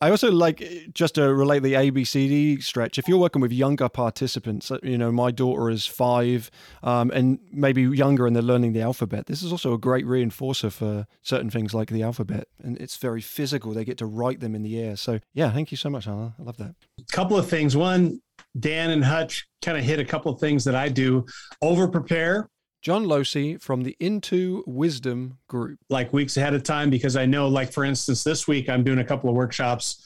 I 0.00 0.10
also 0.10 0.30
like 0.30 0.88
just 0.92 1.16
to 1.16 1.32
relate 1.32 1.62
the 1.62 1.74
ABCD 1.74 2.62
stretch. 2.62 2.98
If 2.98 3.06
you're 3.06 3.18
working 3.18 3.42
with 3.42 3.52
younger 3.52 3.88
participants, 3.88 4.70
uh, 4.70 4.78
you 4.82 4.98
know, 4.98 5.12
my 5.12 5.30
daughter 5.30 5.70
is 5.70 5.86
five 5.86 6.50
um, 6.82 7.10
and 7.10 7.38
maybe 7.52 7.82
younger 7.82 8.26
and 8.26 8.34
they're 8.34 8.42
learning 8.42 8.72
the 8.72 8.80
alphabet. 8.80 9.26
This 9.26 9.42
is 9.42 9.52
also 9.52 9.74
a 9.74 9.78
great 9.78 10.06
reinforcer 10.06 10.72
for 10.72 11.06
certain 11.22 11.50
things 11.50 11.74
like 11.74 11.90
the 11.90 12.02
alphabet. 12.02 12.48
And 12.62 12.78
it's 12.78 12.96
very 12.96 13.20
physical. 13.20 13.72
They 13.72 13.84
get 13.84 13.98
to 13.98 14.06
write 14.06 14.40
them 14.40 14.54
in 14.54 14.62
the 14.62 14.80
air. 14.80 14.96
So, 14.96 15.20
yeah, 15.34 15.52
thank 15.52 15.70
you 15.70 15.76
so 15.76 15.90
much, 15.90 16.06
Hannah. 16.06 16.34
I 16.38 16.42
love 16.42 16.56
that. 16.56 16.74
A 16.98 17.12
couple 17.12 17.36
of 17.36 17.48
things. 17.48 17.76
One, 17.76 18.20
Dan 18.58 18.90
and 18.90 19.04
Hutch 19.04 19.46
kind 19.62 19.76
of 19.76 19.84
hit 19.84 19.98
a 19.98 20.04
couple 20.04 20.32
of 20.32 20.40
things 20.40 20.64
that 20.64 20.74
I 20.74 20.88
do. 20.88 21.26
Over 21.60 21.88
prepare 21.88 22.48
John 22.84 23.06
Losey 23.06 23.56
from 23.62 23.82
the 23.82 23.96
Into 23.98 24.62
Wisdom 24.66 25.38
Group. 25.48 25.78
like 25.88 26.12
weeks 26.12 26.36
ahead 26.36 26.52
of 26.52 26.64
time 26.64 26.90
because 26.90 27.16
I 27.16 27.24
know, 27.24 27.48
like 27.48 27.72
for 27.72 27.82
instance, 27.82 28.22
this 28.22 28.46
week 28.46 28.68
I'm 28.68 28.84
doing 28.84 28.98
a 28.98 29.04
couple 29.04 29.30
of 29.30 29.34
workshops 29.34 30.04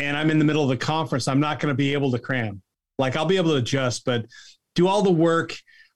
and 0.00 0.16
I'm 0.16 0.28
in 0.28 0.40
the 0.40 0.44
middle 0.44 0.64
of 0.64 0.68
the 0.68 0.76
conference. 0.76 1.28
I'm 1.28 1.38
not 1.38 1.60
going 1.60 1.70
to 1.70 1.76
be 1.76 1.92
able 1.92 2.10
to 2.10 2.18
cram. 2.18 2.60
Like 2.98 3.14
I'll 3.14 3.24
be 3.24 3.36
able 3.36 3.50
to 3.50 3.58
adjust, 3.58 4.04
but 4.04 4.26
do 4.74 4.88
all 4.88 5.02
the 5.02 5.12
work. 5.12 5.54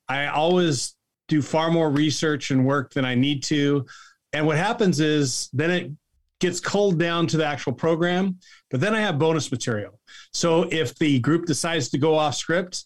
I 0.09 0.29
always 0.29 0.95
do 1.27 1.43
far 1.43 1.73
more 1.73 1.91
research 1.91 2.53
and 2.53 2.65
work 2.65 2.95
than 2.95 3.05
I 3.05 3.17
need 3.17 3.43
to. 3.45 3.85
And 4.33 4.47
what 4.47 4.57
happens 4.57 5.01
is 5.01 5.51
then 5.53 5.73
it 5.73 5.91
gets 6.39 6.61
culled 6.61 7.01
down 7.01 7.27
to 7.29 7.37
the 7.37 7.47
actual 7.47 7.73
program, 7.73 8.39
but 8.71 8.79
then 8.79 8.95
I 8.95 9.01
have 9.01 9.19
bonus 9.19 9.51
material. 9.51 9.99
So 10.33 10.69
if 10.71 10.95
the 10.95 11.19
group 11.19 11.47
decides 11.47 11.91
to 11.91 11.99
go 11.99 12.17
off 12.17 12.37
script, 12.37 12.85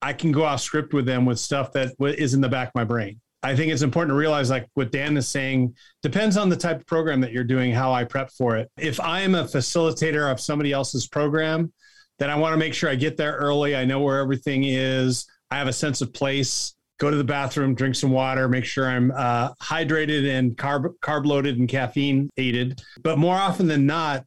I 0.00 0.12
can 0.12 0.32
go 0.32 0.44
off 0.44 0.60
script 0.60 0.92
with 0.92 1.06
them 1.06 1.24
with 1.24 1.38
stuff 1.38 1.72
that 1.72 1.94
is 2.00 2.34
in 2.34 2.40
the 2.40 2.48
back 2.48 2.68
of 2.68 2.74
my 2.74 2.84
brain. 2.84 3.20
I 3.42 3.54
think 3.54 3.72
it's 3.72 3.82
important 3.82 4.10
to 4.10 4.18
realize, 4.18 4.50
like 4.50 4.66
what 4.74 4.90
Dan 4.90 5.16
is 5.16 5.28
saying, 5.28 5.76
depends 6.02 6.36
on 6.36 6.48
the 6.48 6.56
type 6.56 6.80
of 6.80 6.86
program 6.86 7.20
that 7.20 7.32
you're 7.32 7.44
doing, 7.44 7.72
how 7.72 7.92
I 7.92 8.04
prep 8.04 8.30
for 8.30 8.56
it. 8.56 8.68
If 8.76 9.00
I 9.00 9.20
am 9.20 9.36
a 9.36 9.44
facilitator 9.44 10.30
of 10.30 10.40
somebody 10.40 10.72
else's 10.72 11.06
program, 11.06 11.72
then 12.18 12.30
I 12.30 12.36
want 12.36 12.52
to 12.54 12.56
make 12.58 12.74
sure 12.74 12.90
I 12.90 12.96
get 12.96 13.16
there 13.16 13.34
early. 13.36 13.76
I 13.76 13.84
know 13.84 14.00
where 14.00 14.18
everything 14.18 14.64
is. 14.64 15.24
I 15.52 15.56
have 15.56 15.68
a 15.68 15.72
sense 15.72 16.00
of 16.00 16.12
place. 16.12 16.74
go 16.98 17.10
to 17.10 17.16
the 17.16 17.24
bathroom, 17.24 17.74
drink 17.74 17.94
some 17.94 18.10
water, 18.10 18.48
make 18.48 18.64
sure 18.64 18.86
I'm 18.86 19.12
uh, 19.12 19.54
hydrated 19.62 20.28
and 20.28 20.56
carb 20.56 20.92
carb 21.00 21.24
loaded 21.24 21.58
and 21.58 21.68
caffeine 21.68 22.28
aided. 22.36 22.80
But 23.02 23.18
more 23.18 23.36
often 23.36 23.66
than 23.66 23.86
not, 23.86 24.24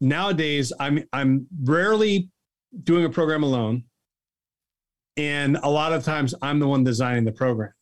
nowadays 0.00 0.72
I'm 0.80 1.04
I'm 1.12 1.46
rarely 1.62 2.28
doing 2.82 3.04
a 3.04 3.10
program 3.10 3.42
alone, 3.42 3.84
and 5.16 5.56
a 5.62 5.70
lot 5.70 5.92
of 5.92 6.04
times 6.04 6.34
I'm 6.42 6.58
the 6.58 6.68
one 6.68 6.84
designing 6.84 7.24
the 7.24 7.32
program. 7.32 7.72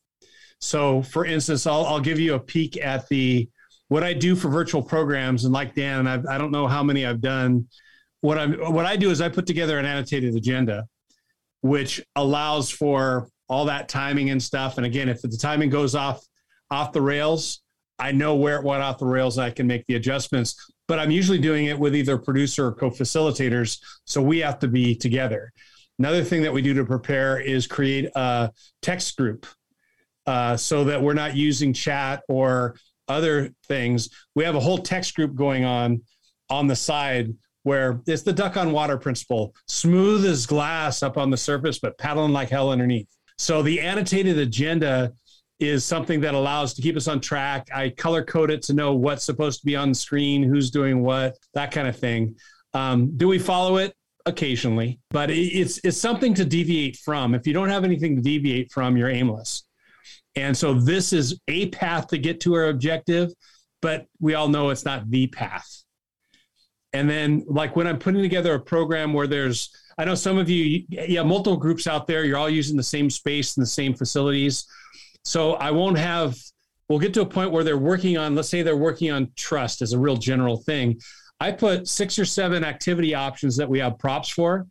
So, 0.61 1.03
for 1.03 1.25
instance, 1.25 1.67
I'll 1.67 1.85
I'll 1.85 2.01
give 2.01 2.19
you 2.19 2.35
a 2.35 2.41
peek 2.41 2.77
at 2.81 3.09
the 3.09 3.49
what 3.89 4.03
I 4.03 4.13
do 4.13 4.35
for 4.35 4.49
virtual 4.49 4.83
programs, 4.83 5.45
and 5.45 5.53
like 5.53 5.75
Dan, 5.75 6.01
and 6.01 6.09
I've, 6.09 6.27
I 6.27 6.39
don't 6.39 6.51
know 6.51 6.67
how 6.67 6.83
many 6.83 7.05
I've 7.05 7.21
done. 7.21 7.69
What 8.21 8.39
I'm 8.39 8.55
what 8.73 8.87
I 8.87 8.97
do 8.97 9.11
is 9.11 9.21
I 9.21 9.29
put 9.29 9.47
together 9.47 9.79
an 9.79 9.85
annotated 9.85 10.35
agenda, 10.35 10.87
which 11.61 12.03
allows 12.17 12.71
for 12.71 13.29
all 13.49 13.67
that 13.67 13.89
timing 13.89 14.31
and 14.31 14.43
stuff. 14.43 14.79
And 14.79 14.87
again, 14.87 15.09
if 15.09 15.21
the 15.21 15.29
timing 15.29 15.71
goes 15.71 15.95
off 15.95 16.25
off 16.71 16.93
the 16.93 17.03
rails, 17.03 17.61
I 17.99 18.13
know 18.13 18.35
where 18.35 18.57
it 18.57 18.65
went 18.65 18.83
off 18.83 18.99
the 18.99 19.07
rails. 19.07 19.39
I 19.39 19.51
can 19.51 19.67
make 19.67 19.85
the 19.87 19.97
adjustments. 19.97 20.73
But 20.87 20.99
I'm 20.99 21.11
usually 21.11 21.39
doing 21.39 21.67
it 21.67 21.79
with 21.79 21.95
either 21.95 22.19
producer 22.19 22.67
or 22.67 22.73
co-facilitators, 22.73 23.79
so 24.05 24.21
we 24.21 24.41
have 24.41 24.59
to 24.59 24.69
be 24.69 24.95
together. 24.95 25.53
Another 25.99 26.25
thing 26.25 26.43
that 26.43 26.53
we 26.53 26.63
do 26.63 26.75
to 26.75 26.85
prepare 26.85 27.39
is 27.39 27.67
create 27.67 28.11
a 28.15 28.51
text 28.83 29.17
group 29.17 29.47
uh, 30.27 30.57
so 30.57 30.85
that 30.85 31.01
we're 31.01 31.15
not 31.15 31.37
using 31.37 31.73
chat 31.73 32.23
or 32.29 32.77
other 33.09 33.53
things. 33.67 34.09
We 34.35 34.45
have 34.45 34.55
a 34.55 34.61
whole 34.61 34.79
text 34.79 35.15
group 35.15 35.35
going 35.35 35.65
on 35.65 36.03
on 36.51 36.67
the 36.67 36.77
side 36.77 37.35
where 37.63 38.01
it's 38.07 38.23
the 38.23 38.33
duck 38.33 38.57
on 38.57 38.73
water 38.73 38.99
principle 38.99 39.55
smooth 39.67 40.25
as 40.25 40.47
glass 40.47 41.03
up 41.03 41.17
on 41.17 41.31
the 41.31 41.37
surface, 41.37 41.79
but 41.79 41.97
paddling 41.99 42.33
like 42.33 42.51
hell 42.51 42.71
underneath. 42.71 43.09
So 43.39 43.63
the 43.63 43.81
annotated 43.81 44.39
agenda 44.39 45.13
is 45.61 45.85
something 45.85 46.21
that 46.21 46.35
allows 46.35 46.75
to 46.75 46.83
keep 46.83 46.97
us 46.97 47.09
on 47.09 47.21
track. 47.21 47.69
I 47.75 47.91
color 47.91 48.23
code 48.23 48.51
it 48.51 48.63
to 48.63 48.75
know 48.75 48.95
what's 48.95 49.25
supposed 49.25 49.61
to 49.61 49.67
be 49.67 49.77
on 49.77 49.91
the 49.91 49.95
screen, 49.95 50.43
who's 50.43 50.71
doing 50.71 51.03
what, 51.03 51.37
that 51.55 51.71
kind 51.71 51.89
of 51.89 51.97
thing. 51.97 52.37
Um, 52.75 53.17
do 53.17 53.29
we 53.29 53.39
follow 53.39 53.77
it? 53.77 53.95
Occasionally, 54.27 55.01
but 55.11 55.31
it's 55.31 55.79
it's 55.85 56.01
something 56.01 56.33
to 56.33 56.47
deviate 56.47 56.97
from. 56.97 57.35
If 57.35 57.47
you 57.47 57.53
don't 57.53 57.69
have 57.69 57.85
anything 57.85 58.17
to 58.17 58.23
deviate 58.23 58.73
from, 58.73 58.97
you're 58.97 59.11
aimless. 59.11 59.65
And 60.35 60.57
so 60.57 60.73
this 60.73 61.13
is 61.13 61.39
a 61.47 61.69
path 61.69 62.09
to 62.09 62.19
get 62.19 62.41
to 62.41 62.55
our 62.55 62.69
objective, 62.69 63.33
but 63.83 64.07
we 64.21 64.33
all 64.35 64.49
know 64.49 64.71
it's 64.71 64.87
not 64.87 65.11
the 65.11 65.27
path. 65.27 65.85
And 66.95 67.11
then, 67.11 67.45
like 67.47 67.77
when 67.77 67.87
I'm 67.87 67.99
putting 67.99 68.23
together 68.23 68.55
a 68.55 68.61
program 68.61 69.13
where 69.13 69.27
there's, 69.27 69.71
I 69.99 70.05
know 70.05 70.15
some 70.15 70.39
of 70.39 70.49
you, 70.49 70.85
yeah, 70.89 71.23
multiple 71.23 71.57
groups 71.59 71.87
out 71.87 72.07
there, 72.07 72.25
you're 72.25 72.39
all 72.39 72.49
using 72.49 72.77
the 72.77 72.83
same 72.83 73.11
space 73.11 73.57
and 73.57 73.63
the 73.63 73.71
same 73.71 73.95
facilities. 73.95 74.65
So 75.25 75.55
I 75.55 75.71
won't 75.71 75.99
have, 75.99 76.37
we'll 76.89 76.99
get 76.99 77.13
to 77.15 77.21
a 77.21 77.27
point 77.27 77.51
where 77.51 77.65
they're 77.65 77.77
working 77.77 78.17
on, 78.17 78.35
let's 78.35 78.49
say 78.49 78.63
they're 78.63 78.77
working 78.77 79.11
on 79.11 79.33
trust 79.37 79.83
as 79.83 79.93
a 79.93 79.99
real 79.99 80.17
general 80.17 80.57
thing. 80.57 81.01
I 81.41 81.53
put 81.53 81.89
six 81.89 82.19
or 82.19 82.25
seven 82.25 82.65
activity 82.65 83.15
options 83.15 83.57
that 83.57 83.69
we 83.69 83.79
have 83.81 83.99
props 83.99 84.29
for, 84.29 84.67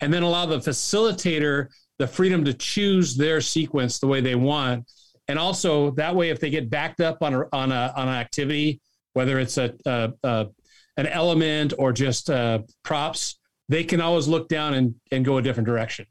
and 0.00 0.12
then 0.12 0.22
allow 0.22 0.46
the 0.46 0.58
facilitator 0.58 1.68
the 1.98 2.06
freedom 2.06 2.44
to 2.44 2.54
choose 2.54 3.16
their 3.16 3.40
sequence 3.40 3.98
the 3.98 4.06
way 4.06 4.20
they 4.20 4.34
want. 4.34 4.90
And 5.28 5.38
also 5.38 5.92
that 5.92 6.14
way, 6.14 6.30
if 6.30 6.40
they 6.40 6.50
get 6.50 6.68
backed 6.68 7.00
up 7.00 7.22
on 7.22 7.34
a, 7.34 7.44
on 7.52 7.72
a, 7.72 7.92
on 7.96 8.08
an 8.08 8.14
activity, 8.14 8.80
whether 9.12 9.38
it's 9.38 9.56
a, 9.58 9.74
a, 9.86 10.12
a 10.22 10.48
an 10.96 11.06
element 11.06 11.72
or 11.78 11.92
just 11.92 12.28
uh, 12.28 12.60
props, 12.82 13.38
they 13.68 13.84
can 13.84 14.00
always 14.00 14.28
look 14.28 14.48
down 14.48 14.74
and, 14.74 14.94
and 15.10 15.24
go 15.24 15.38
a 15.38 15.42
different 15.42 15.66
direction. 15.66 16.06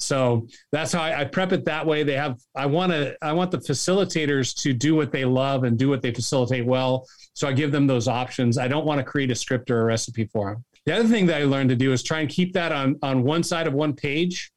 So 0.00 0.46
that's 0.70 0.92
how 0.92 1.02
I, 1.02 1.20
I 1.20 1.24
prep 1.24 1.52
it 1.52 1.64
that 1.64 1.84
way. 1.84 2.02
They 2.02 2.14
have 2.14 2.38
I 2.54 2.66
want 2.66 2.92
to 2.92 3.16
I 3.20 3.32
want 3.32 3.50
the 3.50 3.58
facilitators 3.58 4.54
to 4.62 4.72
do 4.72 4.94
what 4.94 5.10
they 5.10 5.24
love 5.24 5.64
and 5.64 5.76
do 5.78 5.88
what 5.88 6.02
they 6.02 6.12
facilitate 6.12 6.64
well. 6.64 7.06
So 7.34 7.48
I 7.48 7.52
give 7.52 7.72
them 7.72 7.86
those 7.86 8.06
options. 8.06 8.58
I 8.58 8.68
don't 8.68 8.86
want 8.86 8.98
to 8.98 9.04
create 9.04 9.30
a 9.30 9.34
script 9.34 9.70
or 9.70 9.80
a 9.80 9.84
recipe 9.84 10.26
for 10.26 10.50
them. 10.50 10.64
The 10.86 10.94
other 10.94 11.08
thing 11.08 11.26
that 11.26 11.40
I 11.40 11.44
learned 11.44 11.70
to 11.70 11.76
do 11.76 11.92
is 11.92 12.02
try 12.02 12.20
and 12.20 12.28
keep 12.28 12.52
that 12.52 12.70
on 12.70 12.96
on 13.02 13.24
one 13.24 13.42
side 13.42 13.66
of 13.66 13.74
one 13.74 13.92
page. 13.92 14.52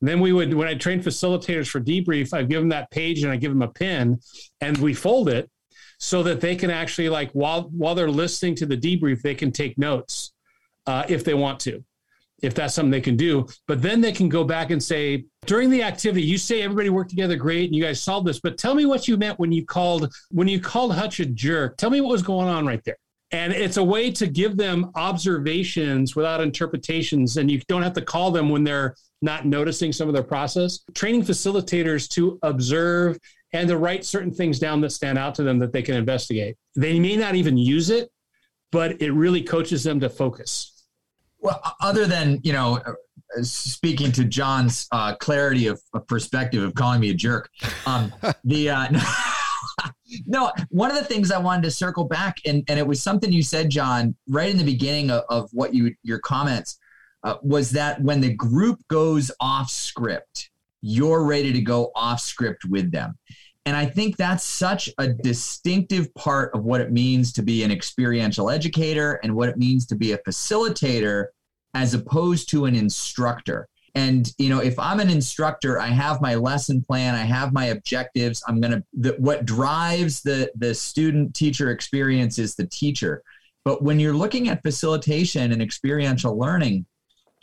And 0.00 0.08
then 0.08 0.20
we 0.20 0.32
would 0.32 0.52
when 0.54 0.68
I 0.68 0.74
train 0.74 1.02
facilitators 1.02 1.68
for 1.68 1.80
debrief, 1.80 2.32
I 2.32 2.42
give 2.42 2.60
them 2.60 2.70
that 2.70 2.90
page 2.90 3.22
and 3.22 3.32
I 3.32 3.36
give 3.36 3.52
them 3.52 3.62
a 3.62 3.68
pin, 3.68 4.20
and 4.60 4.76
we 4.78 4.94
fold 4.94 5.28
it 5.28 5.50
so 5.98 6.22
that 6.22 6.40
they 6.40 6.56
can 6.56 6.70
actually 6.70 7.08
like 7.10 7.30
while 7.32 7.64
while 7.70 7.94
they're 7.94 8.10
listening 8.10 8.54
to 8.56 8.66
the 8.66 8.76
debrief, 8.76 9.20
they 9.20 9.34
can 9.34 9.52
take 9.52 9.76
notes 9.76 10.32
uh, 10.86 11.04
if 11.08 11.24
they 11.24 11.34
want 11.34 11.60
to 11.60 11.84
if 12.46 12.54
that's 12.54 12.74
something 12.74 12.90
they 12.90 13.00
can 13.00 13.16
do. 13.16 13.46
But 13.66 13.82
then 13.82 14.00
they 14.00 14.12
can 14.12 14.28
go 14.28 14.44
back 14.44 14.70
and 14.70 14.82
say, 14.82 15.24
during 15.46 15.68
the 15.68 15.82
activity, 15.82 16.22
you 16.22 16.38
say 16.38 16.62
everybody 16.62 16.90
worked 16.90 17.10
together 17.10 17.36
great 17.36 17.66
and 17.66 17.74
you 17.74 17.82
guys 17.82 18.00
solved 18.00 18.26
this, 18.26 18.40
but 18.40 18.56
tell 18.56 18.74
me 18.74 18.86
what 18.86 19.08
you 19.08 19.16
meant 19.16 19.38
when 19.38 19.52
you 19.52 19.64
called 19.64 20.12
when 20.30 20.48
you 20.48 20.60
called 20.60 20.94
Hutch 20.94 21.20
a 21.20 21.26
jerk. 21.26 21.76
Tell 21.76 21.90
me 21.90 22.00
what 22.00 22.10
was 22.10 22.22
going 22.22 22.48
on 22.48 22.66
right 22.66 22.82
there. 22.84 22.96
And 23.32 23.52
it's 23.52 23.76
a 23.76 23.84
way 23.84 24.12
to 24.12 24.28
give 24.28 24.56
them 24.56 24.92
observations 24.94 26.14
without 26.14 26.40
interpretations, 26.40 27.36
and 27.36 27.50
you 27.50 27.60
don't 27.66 27.82
have 27.82 27.94
to 27.94 28.02
call 28.02 28.30
them 28.30 28.48
when 28.48 28.62
they're 28.62 28.94
not 29.20 29.46
noticing 29.46 29.92
some 29.92 30.06
of 30.06 30.14
their 30.14 30.22
process. 30.22 30.80
Training 30.94 31.22
facilitators 31.22 32.08
to 32.10 32.38
observe 32.42 33.18
and 33.52 33.68
to 33.68 33.78
write 33.78 34.04
certain 34.04 34.32
things 34.32 34.58
down 34.60 34.80
that 34.82 34.90
stand 34.90 35.18
out 35.18 35.34
to 35.36 35.42
them 35.42 35.58
that 35.58 35.72
they 35.72 35.82
can 35.82 35.96
investigate. 35.96 36.56
They 36.76 37.00
may 37.00 37.16
not 37.16 37.34
even 37.34 37.56
use 37.56 37.90
it, 37.90 38.10
but 38.70 39.00
it 39.02 39.12
really 39.12 39.42
coaches 39.42 39.82
them 39.82 39.98
to 40.00 40.08
focus. 40.08 40.75
Well, 41.40 41.60
other 41.80 42.06
than 42.06 42.40
you 42.42 42.52
know, 42.52 42.76
uh, 42.76 43.42
speaking 43.42 44.12
to 44.12 44.24
John's 44.24 44.88
uh, 44.92 45.14
clarity 45.16 45.66
of, 45.66 45.80
of, 45.92 46.06
perspective 46.06 46.62
of 46.62 46.74
calling 46.74 47.00
me 47.00 47.10
a 47.10 47.14
jerk, 47.14 47.50
um, 47.86 48.12
the 48.44 48.70
uh, 48.70 48.88
no, 50.26 50.52
one 50.70 50.90
of 50.90 50.96
the 50.96 51.04
things 51.04 51.30
I 51.30 51.38
wanted 51.38 51.62
to 51.64 51.70
circle 51.70 52.04
back, 52.04 52.36
and 52.46 52.64
and 52.68 52.78
it 52.78 52.86
was 52.86 53.02
something 53.02 53.32
you 53.32 53.42
said, 53.42 53.70
John, 53.70 54.14
right 54.28 54.50
in 54.50 54.56
the 54.56 54.64
beginning 54.64 55.10
of, 55.10 55.24
of 55.28 55.50
what 55.52 55.74
you 55.74 55.94
your 56.02 56.18
comments 56.18 56.78
uh, 57.22 57.36
was 57.42 57.70
that 57.72 58.00
when 58.02 58.20
the 58.20 58.34
group 58.34 58.80
goes 58.88 59.30
off 59.40 59.70
script, 59.70 60.50
you're 60.80 61.24
ready 61.24 61.52
to 61.52 61.60
go 61.60 61.90
off 61.94 62.20
script 62.20 62.64
with 62.64 62.92
them. 62.92 63.18
And 63.66 63.76
I 63.76 63.84
think 63.84 64.16
that's 64.16 64.44
such 64.44 64.88
a 64.98 65.08
distinctive 65.08 66.14
part 66.14 66.54
of 66.54 66.64
what 66.64 66.80
it 66.80 66.92
means 66.92 67.32
to 67.32 67.42
be 67.42 67.64
an 67.64 67.72
experiential 67.72 68.48
educator 68.48 69.14
and 69.24 69.34
what 69.34 69.48
it 69.48 69.58
means 69.58 69.86
to 69.86 69.96
be 69.96 70.12
a 70.12 70.18
facilitator 70.18 71.26
as 71.74 71.92
opposed 71.92 72.48
to 72.50 72.66
an 72.66 72.76
instructor. 72.76 73.68
And 73.96 74.32
you 74.38 74.50
know, 74.50 74.60
if 74.60 74.78
I'm 74.78 75.00
an 75.00 75.10
instructor, 75.10 75.80
I 75.80 75.88
have 75.88 76.20
my 76.20 76.36
lesson 76.36 76.80
plan, 76.80 77.16
I 77.16 77.24
have 77.24 77.52
my 77.52 77.66
objectives. 77.66 78.42
I'm 78.46 78.60
gonna 78.60 78.84
the, 78.92 79.16
what 79.18 79.46
drives 79.46 80.22
the 80.22 80.50
the 80.54 80.74
student 80.74 81.34
teacher 81.34 81.70
experience 81.70 82.38
is 82.38 82.54
the 82.54 82.66
teacher. 82.68 83.22
But 83.64 83.82
when 83.82 83.98
you're 83.98 84.14
looking 84.14 84.48
at 84.48 84.62
facilitation 84.62 85.50
and 85.50 85.60
experiential 85.60 86.38
learning, 86.38 86.86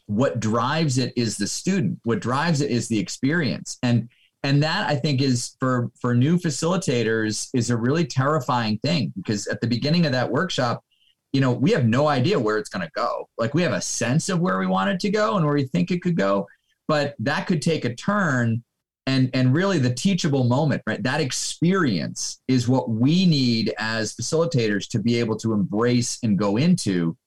what 0.06 0.40
drives 0.40 0.98
it 0.98 1.12
is 1.18 1.36
the 1.36 1.48
student. 1.48 2.00
What 2.04 2.22
drives 2.22 2.62
it 2.62 2.72
is 2.72 2.88
the 2.88 3.00
experience. 3.00 3.78
And 3.84 4.08
and 4.44 4.62
that 4.62 4.88
i 4.90 4.96
think 4.96 5.22
is 5.22 5.56
for 5.60 5.92
for 6.00 6.14
new 6.14 6.38
facilitators 6.38 7.50
is 7.54 7.70
a 7.70 7.78
really 7.78 8.06
terrifying 8.06 8.78
thing 8.80 9.12
because 9.16 9.48
at 9.48 9.62
the 9.62 9.68
beginning 9.68 10.06
of 10.06 10.12
that 10.12 10.30
workshop 10.30 10.84
you 11.34 11.42
know 11.42 11.52
we 11.52 11.72
have 11.72 11.86
no 11.86 12.08
idea 12.08 12.40
where 12.40 12.58
it's 12.58 12.70
going 12.70 12.86
to 12.86 12.92
go. 12.96 13.28
Like 13.38 13.54
we 13.54 13.64
have 13.64 13.74
a 13.74 13.82
sense 13.82 14.30
of 14.30 14.40
where 14.40 14.60
we 14.60 14.68
want 14.68 14.92
it 14.92 15.00
to 15.02 15.10
go 15.10 15.36
and 15.36 15.46
where 15.46 15.56
we 15.56 15.66
think 15.66 15.92
it 15.92 16.02
could 16.02 16.16
go 16.16 16.48
but 16.88 17.16
that 17.20 17.48
could 17.48 17.62
take 17.62 17.84
a 17.86 17.96
turn 17.96 18.64
and 19.08 19.30
and 19.34 19.54
really 19.54 19.80
the 19.80 19.94
teachable 19.94 20.46
moment 20.46 20.82
right? 20.88 21.02
That 21.04 21.20
experience 21.20 22.40
is 22.48 22.70
what 22.70 22.90
we 22.90 23.26
need 23.26 23.74
as 23.80 24.16
facilitators 24.16 24.88
to 24.90 25.00
be 25.00 25.20
able 25.20 25.36
to 25.38 25.54
embrace 25.54 26.20
and 26.24 26.38
go 26.38 26.58
into 26.58 27.18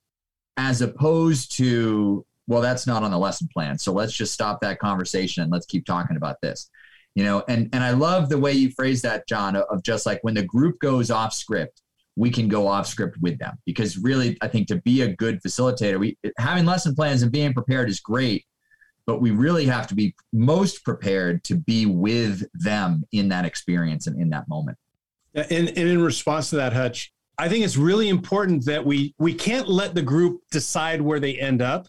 as 0.57 0.81
opposed 0.81 1.57
to 1.57 2.25
well 2.47 2.63
that's 2.63 2.87
not 2.87 3.03
on 3.03 3.11
the 3.11 3.19
lesson 3.19 3.49
plan. 3.53 3.77
So 3.77 3.93
let's 3.93 4.13
just 4.13 4.33
stop 4.33 4.61
that 4.61 4.79
conversation 4.79 5.43
and 5.43 5.53
let's 5.53 5.67
keep 5.67 5.85
talking 5.85 6.17
about 6.17 6.41
this 6.41 6.71
you 7.17 7.25
know 7.25 7.43
and 7.49 7.69
and 7.73 7.83
i 7.83 7.91
love 7.91 8.29
the 8.29 8.39
way 8.39 8.53
you 8.53 8.71
phrase 8.71 9.03
that 9.03 9.27
john 9.27 9.57
of 9.57 9.83
just 9.83 10.07
like 10.07 10.23
when 10.23 10.35
the 10.35 10.45
group 10.45 10.79
goes 10.79 11.11
off 11.11 11.35
script 11.35 11.83
we 12.19 12.31
can 12.31 12.49
go 12.49 12.67
off 12.67 12.87
script 12.87 13.19
with 13.21 13.39
them. 13.39 13.59
Because 13.65 13.99
really 13.99 14.39
i 14.41 14.49
think 14.49 14.69
to 14.69 14.77
be 14.77 15.03
a 15.03 15.15
good 15.17 15.43
facilitator 15.43 15.99
we 15.99 16.17
having 16.39 16.65
lesson 16.65 16.95
plans 16.95 17.23
and 17.23 17.33
being 17.33 17.53
prepared 17.53 17.89
is 17.89 17.99
great 17.99 18.45
but 19.07 19.21
we 19.21 19.31
really 19.31 19.67
have 19.67 19.87
to 19.89 19.95
be 19.95 20.15
most 20.33 20.85
prepared 20.85 21.43
to 21.45 21.55
be 21.55 21.87
with 21.87 22.45
them 22.55 23.05
in 23.13 23.29
that 23.29 23.45
experience 23.45 24.09
and 24.09 24.21
in 24.21 24.31
that 24.31 24.49
moment. 24.49 24.77
And, 25.33 25.69
and 25.69 25.79
in 25.79 26.03
response 26.03 26.51
to 26.51 26.57
that 26.57 26.73
hutch 26.73 27.13
i 27.39 27.49
think 27.49 27.65
it's 27.65 27.77
really 27.79 28.09
important 28.09 28.65
that 28.67 28.85
we 28.85 29.15
we 29.19 29.33
can't 29.33 29.69
let 29.69 29.95
the 29.95 30.03
group 30.03 30.43
decide 30.51 31.01
where 31.01 31.21
they 31.21 31.39
end 31.39 31.63
up 31.63 31.89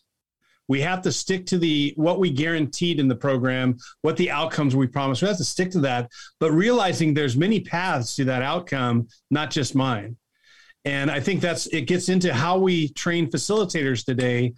we 0.67 0.81
have 0.81 1.01
to 1.03 1.11
stick 1.11 1.45
to 1.47 1.57
the 1.57 1.93
what 1.95 2.19
we 2.19 2.29
guaranteed 2.29 2.99
in 2.99 3.07
the 3.07 3.15
program, 3.15 3.77
what 4.01 4.17
the 4.17 4.31
outcomes 4.31 4.75
we 4.75 4.87
promised. 4.87 5.21
We 5.21 5.27
have 5.27 5.37
to 5.37 5.43
stick 5.43 5.71
to 5.71 5.79
that, 5.81 6.09
but 6.39 6.51
realizing 6.51 7.13
there's 7.13 7.37
many 7.37 7.59
paths 7.61 8.15
to 8.17 8.25
that 8.25 8.41
outcome, 8.41 9.07
not 9.31 9.51
just 9.51 9.75
mine. 9.75 10.17
And 10.85 11.11
I 11.11 11.19
think 11.19 11.41
that's 11.41 11.67
it 11.67 11.81
gets 11.81 12.09
into 12.09 12.33
how 12.33 12.57
we 12.57 12.89
train 12.89 13.29
facilitators 13.29 14.05
today. 14.05 14.53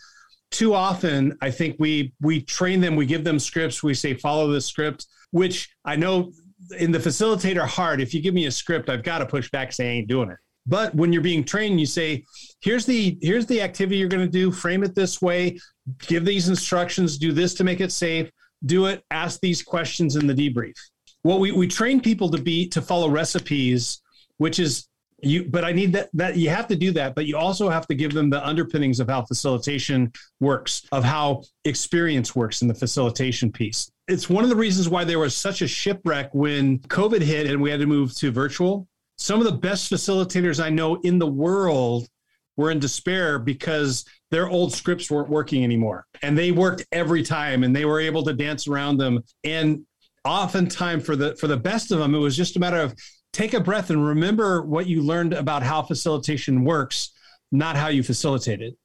too 0.52 0.74
often 0.74 1.38
I 1.42 1.52
think 1.52 1.76
we 1.80 2.14
we 2.22 2.42
train 2.42 2.82
them, 2.82 2.96
we 2.96 3.06
give 3.06 3.24
them 3.24 3.40
scripts, 3.40 3.84
we 3.84 3.94
say 3.94 4.14
follow 4.14 4.52
the 4.52 4.62
script, 4.62 5.06
which 5.32 5.70
I 5.86 5.96
know 5.96 6.32
in 6.78 6.92
the 6.92 7.00
facilitator 7.00 7.66
heart, 7.66 8.02
if 8.02 8.14
you 8.14 8.22
give 8.22 8.34
me 8.34 8.46
a 8.46 8.52
script, 8.52 8.90
I've 8.90 9.04
got 9.04 9.20
to 9.20 9.26
push 9.26 9.50
back, 9.50 9.72
say 9.72 9.88
I 9.88 9.92
ain't 9.94 10.08
doing 10.08 10.30
it. 10.30 10.38
But 10.66 10.94
when 10.94 11.12
you're 11.12 11.22
being 11.22 11.44
trained, 11.44 11.80
you 11.80 11.86
say, 11.86 12.26
here's 12.62 12.86
the 12.86 13.18
here's 13.22 13.46
the 13.46 13.62
activity 13.62 13.98
you're 13.98 14.10
going 14.10 14.26
to 14.26 14.32
do, 14.32 14.52
frame 14.52 14.84
it 14.84 14.94
this 14.94 15.22
way, 15.22 15.60
give 16.08 16.26
these 16.26 16.50
instructions, 16.50 17.18
do 17.18 17.32
this 17.32 17.54
to 17.56 17.64
make 17.64 17.82
it 17.82 17.92
safe, 17.92 18.30
do 18.66 18.86
it, 18.86 19.04
ask 19.12 19.40
these 19.40 19.64
questions 19.64 20.16
in 20.16 20.28
the 20.28 20.34
debrief. 20.34 20.76
Well, 21.24 21.40
we, 21.40 21.52
we 21.52 21.68
train 21.68 22.02
people 22.02 22.30
to 22.30 22.42
be 22.42 22.68
to 22.70 22.82
follow 22.82 23.10
recipes, 23.10 24.02
which 24.38 24.60
is 24.60 24.88
you 25.22 25.44
but 25.44 25.66
I 25.66 25.72
need 25.72 25.92
that 25.94 26.10
that 26.14 26.38
you 26.38 26.50
have 26.50 26.68
to 26.68 26.76
do 26.76 26.92
that, 26.94 27.16
but 27.16 27.26
you 27.26 27.38
also 27.38 27.70
have 27.70 27.88
to 27.88 27.96
give 27.96 28.14
them 28.14 28.30
the 28.30 28.46
underpinnings 28.46 29.00
of 29.00 29.10
how 29.10 29.24
facilitation 29.24 30.12
works, 30.40 30.86
of 30.92 31.04
how 31.04 31.44
experience 31.66 32.36
works 32.36 32.62
in 32.62 32.68
the 32.68 32.74
facilitation 32.74 33.52
piece. 33.52 33.92
It's 34.08 34.30
one 34.30 34.44
of 34.44 34.50
the 34.50 34.56
reasons 34.56 34.88
why 34.88 35.04
there 35.04 35.20
was 35.20 35.36
such 35.36 35.62
a 35.62 35.68
shipwreck 35.68 36.34
when 36.34 36.80
COVID 36.80 37.22
hit 37.22 37.48
and 37.48 37.62
we 37.62 37.70
had 37.70 37.80
to 37.80 37.86
move 37.86 38.16
to 38.18 38.32
virtual. 38.32 38.88
Some 39.20 39.42
of 39.42 39.46
the 39.46 39.52
best 39.52 39.92
facilitators 39.92 40.64
I 40.64 40.70
know 40.70 40.96
in 41.02 41.20
the 41.20 41.28
world 41.28 42.08
were 42.56 42.72
in 42.72 42.80
despair 42.80 43.38
because 43.38 44.06
their 44.32 44.48
old 44.48 44.74
scripts 44.74 45.12
weren't 45.12 45.30
working 45.30 45.62
anymore. 45.62 46.06
And 46.22 46.38
they 46.38 46.54
worked 46.54 46.86
every 46.94 47.22
time 47.22 47.64
and 47.66 47.76
they 47.76 47.84
were 47.84 48.00
able 48.00 48.24
to 48.24 48.34
dance 48.34 48.66
around 48.66 48.98
them. 48.98 49.22
And 49.44 49.86
oftentimes 50.24 51.06
for 51.06 51.18
the 51.18 51.36
for 51.36 51.48
the 51.48 51.58
best 51.58 51.92
of 51.92 52.00
them 52.00 52.16
it 52.16 52.20
was 52.20 52.36
just 52.36 52.56
a 52.56 52.60
matter 52.60 52.80
of 52.80 52.94
take 53.34 53.54
a 53.54 53.60
breath 53.60 53.90
and 53.90 54.06
remember 54.06 54.62
what 54.62 54.88
you 54.88 55.02
learned 55.02 55.34
about 55.34 55.64
how 55.64 55.82
facilitation 55.82 56.64
works 56.64 57.12
not 57.52 57.76
how 57.76 57.88
you 57.88 58.04
facilitate 58.04 58.62
it. 58.62 58.76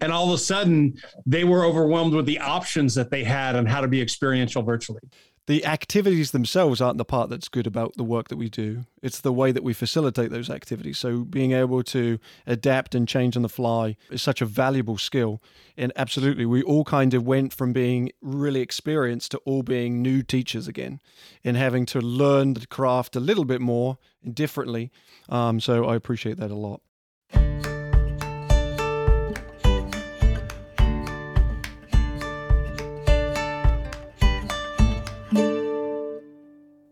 And 0.00 0.10
all 0.10 0.28
of 0.28 0.34
a 0.34 0.38
sudden 0.38 0.94
they 1.26 1.44
were 1.44 1.64
overwhelmed 1.64 2.14
with 2.14 2.26
the 2.26 2.38
options 2.38 2.94
that 2.94 3.10
they 3.10 3.24
had 3.24 3.56
on 3.56 3.66
how 3.66 3.80
to 3.80 3.88
be 3.88 4.00
experiential 4.00 4.62
virtually 4.62 5.00
the 5.46 5.64
activities 5.64 6.30
themselves 6.30 6.80
aren't 6.80 6.98
the 6.98 7.04
part 7.04 7.30
that's 7.30 7.48
good 7.48 7.66
about 7.66 7.96
the 7.96 8.04
work 8.04 8.28
that 8.28 8.36
we 8.36 8.48
do. 8.48 8.84
It's 9.02 9.20
the 9.20 9.32
way 9.32 9.52
that 9.52 9.64
we 9.64 9.72
facilitate 9.72 10.30
those 10.30 10.50
activities. 10.50 10.98
So 10.98 11.24
being 11.24 11.52
able 11.52 11.82
to 11.84 12.18
adapt 12.46 12.94
and 12.94 13.08
change 13.08 13.36
on 13.36 13.42
the 13.42 13.48
fly 13.48 13.96
is 14.10 14.22
such 14.22 14.40
a 14.40 14.46
valuable 14.46 14.98
skill. 14.98 15.42
And 15.76 15.92
absolutely, 15.96 16.46
we 16.46 16.62
all 16.62 16.84
kind 16.84 17.14
of 17.14 17.26
went 17.26 17.52
from 17.52 17.72
being 17.72 18.12
really 18.20 18.60
experienced 18.60 19.30
to 19.32 19.38
all 19.38 19.62
being 19.62 20.02
new 20.02 20.22
teachers 20.22 20.68
again 20.68 21.00
and 21.42 21.56
having 21.56 21.86
to 21.86 22.00
learn 22.00 22.54
the 22.54 22.66
craft 22.66 23.16
a 23.16 23.20
little 23.20 23.44
bit 23.44 23.60
more 23.60 23.98
and 24.22 24.34
differently. 24.34 24.92
Um, 25.28 25.58
so 25.58 25.86
I 25.86 25.96
appreciate 25.96 26.36
that 26.36 26.50
a 26.50 26.56
lot. 26.56 26.80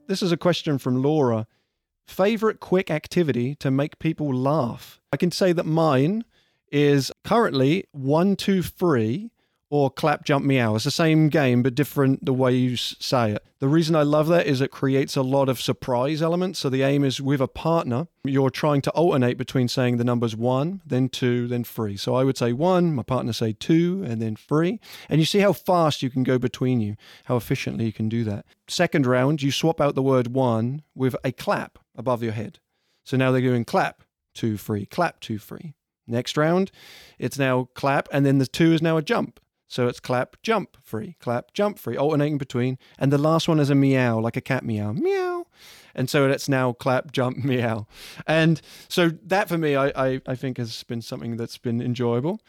This 0.09 0.23
is 0.23 0.33
a 0.33 0.39
question 0.39 0.79
from 0.79 1.03
Laura. 1.03 1.47
Favorite 2.07 2.61
quick 2.61 2.91
activity 2.91 3.55
to 3.57 3.71
make 3.71 3.99
people 3.99 4.35
laugh? 4.35 5.03
I 5.13 5.19
can 5.19 5.31
say 5.31 5.53
that 5.53 5.67
mine 5.67 6.25
is 6.73 7.13
currently 7.25 7.85
one, 7.93 8.35
two, 8.35 8.63
three, 8.63 9.31
or 9.71 9.91
clap, 9.91 10.25
jump, 10.25 10.45
meow. 10.45 10.75
It's 10.75 10.85
the 10.85 10.91
same 10.91 11.29
game, 11.29 11.63
but 11.63 11.75
different 11.75 12.25
the 12.25 12.33
way 12.33 12.55
you 12.55 12.77
say 12.77 13.33
it. 13.33 13.45
The 13.61 13.69
reason 13.69 13.97
I 13.97 14.03
love 14.03 14.29
that 14.29 14.47
is 14.47 14.61
it 14.61 14.71
creates 14.71 15.17
a 15.17 15.23
lot 15.23 15.49
of 15.49 15.61
surprise 15.61 16.23
elements. 16.23 16.61
So 16.61 16.71
the 16.71 16.83
aim 16.83 17.05
is 17.05 17.21
with 17.21 17.41
a 17.41 17.49
partner, 17.49 18.07
you're 18.25 18.51
trying 18.51 18.81
to 18.83 18.91
alternate 18.93 19.37
between 19.37 19.69
saying 19.69 19.97
the 19.97 20.05
numbers 20.05 20.37
one, 20.37 20.81
then 20.87 21.09
two, 21.09 21.49
then 21.49 21.65
three. 21.65 21.97
So 21.97 22.15
I 22.15 22.25
would 22.25 22.39
say 22.39 22.53
one, 22.53 22.95
my 22.95 23.03
partner 23.03 23.33
say 23.33 23.53
two, 23.53 24.05
and 24.07 24.23
then 24.23 24.37
three. 24.37 24.81
And 25.09 25.21
you 25.21 25.27
see 25.27 25.41
how 25.41 25.53
fast 25.53 26.03
you 26.03 26.09
can 26.09 26.23
go 26.23 26.39
between 26.39 26.81
you, 26.81 26.97
how 27.25 27.37
efficiently 27.37 27.85
you 27.85 27.93
can 27.93 28.09
do 28.09 28.25
that. 28.25 28.47
Second 28.69 29.07
round, 29.07 29.43
you 29.43 29.51
swap 29.51 29.81
out 29.81 29.95
the 29.95 30.03
word 30.03 30.29
one 30.29 30.83
with 30.95 31.17
a 31.25 31.33
clap 31.33 31.79
above 31.97 32.23
your 32.23 32.33
head. 32.33 32.61
So 33.05 33.17
now 33.17 33.33
they're 33.33 33.41
doing 33.41 33.65
clap, 33.65 34.03
two, 34.35 34.57
three, 34.57 34.87
clap, 34.87 35.21
two, 35.21 35.39
three. 35.39 35.75
Next 36.07 36.39
round, 36.39 36.71
it's 37.19 37.39
now 37.39 37.69
clap, 37.75 38.09
and 38.13 38.25
then 38.25 38.39
the 38.39 38.47
two 38.47 38.73
is 38.73 38.81
now 38.81 38.97
a 38.97 39.03
jump. 39.03 39.41
So 39.69 39.87
it's 39.87 40.01
clap, 40.01 40.37
jump, 40.43 40.79
free, 40.83 41.17
clap, 41.21 41.53
jump, 41.53 41.79
free, 41.79 41.97
alternating 41.97 42.39
between. 42.39 42.79
And 42.99 43.13
the 43.13 43.19
last 43.19 43.49
one 43.49 43.61
is 43.61 43.71
a 43.71 43.75
meow, 43.75 44.19
like 44.19 44.37
a 44.37 44.41
cat 44.41 44.65
meow, 44.65 44.93
meow. 44.93 45.47
And 45.95 46.09
so 46.09 46.29
it's 46.29 46.49
now 46.49 46.73
clap, 46.73 47.13
jump, 47.13 47.37
meow. 47.45 47.87
And 48.27 48.61
so 48.89 49.11
that 49.27 49.49
for 49.49 49.59
me, 49.59 49.77
I, 49.77 49.89
I, 49.89 50.21
I 50.27 50.35
think 50.35 50.57
has 50.57 50.83
been 50.85 51.03
something 51.03 51.37
that's 51.37 51.59
been 51.59 51.81
enjoyable. 51.83 52.41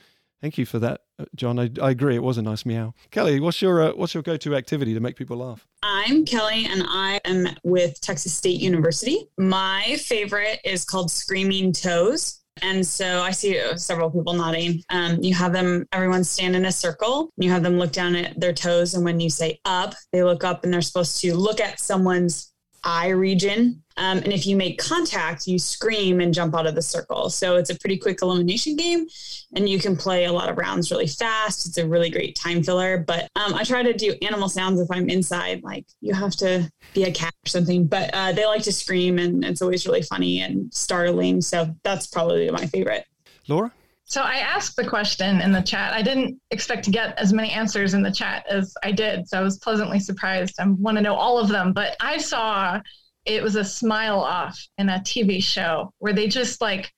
Thank 0.41 0.57
you 0.57 0.65
for 0.65 0.79
that, 0.79 1.01
uh, 1.19 1.25
John. 1.35 1.59
I, 1.59 1.69
I 1.81 1.91
agree. 1.91 2.15
It 2.15 2.23
was 2.23 2.37
a 2.37 2.41
nice 2.41 2.65
meow. 2.65 2.93
Kelly, 3.11 3.41
what's 3.41 3.61
your 3.61 3.81
uh, 3.81 3.91
what's 3.91 4.13
your 4.13 4.23
go 4.23 4.37
to 4.37 4.55
activity 4.55 4.93
to 4.93 5.01
make 5.01 5.17
people 5.17 5.35
laugh? 5.35 5.67
I'm 5.83 6.23
Kelly, 6.23 6.65
and 6.65 6.83
I 6.87 7.19
am 7.25 7.47
with 7.63 7.99
Texas 7.99 8.33
State 8.33 8.61
University. 8.61 9.27
My 9.37 9.97
favorite 9.99 10.59
is 10.63 10.85
called 10.85 11.11
Screaming 11.11 11.73
Toes. 11.73 12.38
And 12.61 12.85
so 12.85 13.21
I 13.21 13.31
see 13.31 13.59
several 13.77 14.09
people 14.09 14.33
nodding. 14.33 14.83
Um, 14.89 15.19
you 15.21 15.33
have 15.35 15.53
them, 15.53 15.85
everyone 15.91 16.23
stand 16.23 16.55
in 16.55 16.65
a 16.65 16.71
circle. 16.71 17.31
You 17.37 17.49
have 17.51 17.63
them 17.63 17.77
look 17.77 17.91
down 17.91 18.15
at 18.15 18.39
their 18.39 18.53
toes. 18.53 18.93
And 18.93 19.03
when 19.03 19.19
you 19.19 19.29
say 19.29 19.59
up, 19.65 19.93
they 20.11 20.23
look 20.23 20.43
up 20.43 20.63
and 20.63 20.73
they're 20.73 20.81
supposed 20.81 21.19
to 21.21 21.35
look 21.35 21.59
at 21.59 21.79
someone's 21.79 22.48
eye 22.83 23.09
region. 23.09 23.83
Um, 23.97 24.19
and 24.19 24.31
if 24.31 24.47
you 24.47 24.55
make 24.55 24.79
contact, 24.79 25.45
you 25.45 25.59
scream 25.59 26.21
and 26.21 26.33
jump 26.33 26.55
out 26.55 26.65
of 26.65 26.75
the 26.75 26.81
circle. 26.81 27.29
So 27.29 27.57
it's 27.57 27.69
a 27.69 27.77
pretty 27.77 27.97
quick 27.97 28.21
elimination 28.21 28.77
game, 28.77 29.07
and 29.55 29.67
you 29.67 29.77
can 29.77 29.97
play 29.97 30.25
a 30.25 30.31
lot 30.31 30.49
of 30.49 30.57
rounds 30.57 30.89
really 30.89 31.07
fast. 31.07 31.67
It's 31.67 31.77
a 31.77 31.85
really 31.85 32.09
great 32.09 32.35
time 32.35 32.63
filler. 32.63 32.97
But 32.97 33.29
um, 33.35 33.53
I 33.53 33.63
try 33.63 33.83
to 33.83 33.93
do 33.93 34.15
animal 34.21 34.47
sounds 34.47 34.79
if 34.79 34.87
I'm 34.91 35.09
inside, 35.09 35.63
like 35.63 35.85
you 35.99 36.13
have 36.13 36.35
to 36.37 36.71
be 36.93 37.03
a 37.03 37.11
cat 37.11 37.33
or 37.45 37.49
something. 37.49 37.87
But 37.87 38.09
uh, 38.13 38.31
they 38.31 38.45
like 38.45 38.63
to 38.63 38.71
scream, 38.71 39.19
and 39.19 39.43
it's 39.43 39.61
always 39.61 39.85
really 39.85 40.03
funny 40.03 40.41
and 40.41 40.73
startling. 40.73 41.41
So 41.41 41.75
that's 41.83 42.07
probably 42.07 42.49
my 42.51 42.65
favorite. 42.67 43.05
Laura? 43.49 43.71
So 44.09 44.23
I 44.23 44.37
asked 44.37 44.75
the 44.75 44.87
question 44.87 45.39
in 45.39 45.51
the 45.51 45.61
chat. 45.61 45.93
I 45.93 46.01
didn't 46.01 46.41
expect 46.49 46.83
to 46.85 46.91
get 46.91 47.17
as 47.19 47.31
many 47.31 47.51
answers 47.51 47.93
in 47.93 48.01
the 48.01 48.11
chat 48.11 48.43
as 48.49 48.73
I 48.83 48.91
did. 48.91 49.29
So 49.29 49.37
I 49.37 49.41
was 49.41 49.59
pleasantly 49.59 49.99
surprised. 49.99 50.55
I 50.59 50.65
want 50.65 50.97
to 50.97 51.03
know 51.03 51.13
all 51.13 51.37
of 51.37 51.47
them. 51.47 51.73
But 51.73 51.95
I 51.99 52.17
saw 52.17 52.79
it 53.25 53.43
was 53.43 53.55
a 53.55 53.63
smile 53.63 54.19
off 54.19 54.59
in 54.79 54.89
a 54.89 54.99
TV 54.99 55.43
show 55.43 55.93
where 55.99 56.13
they 56.13 56.27
just 56.27 56.59
like 56.59 56.91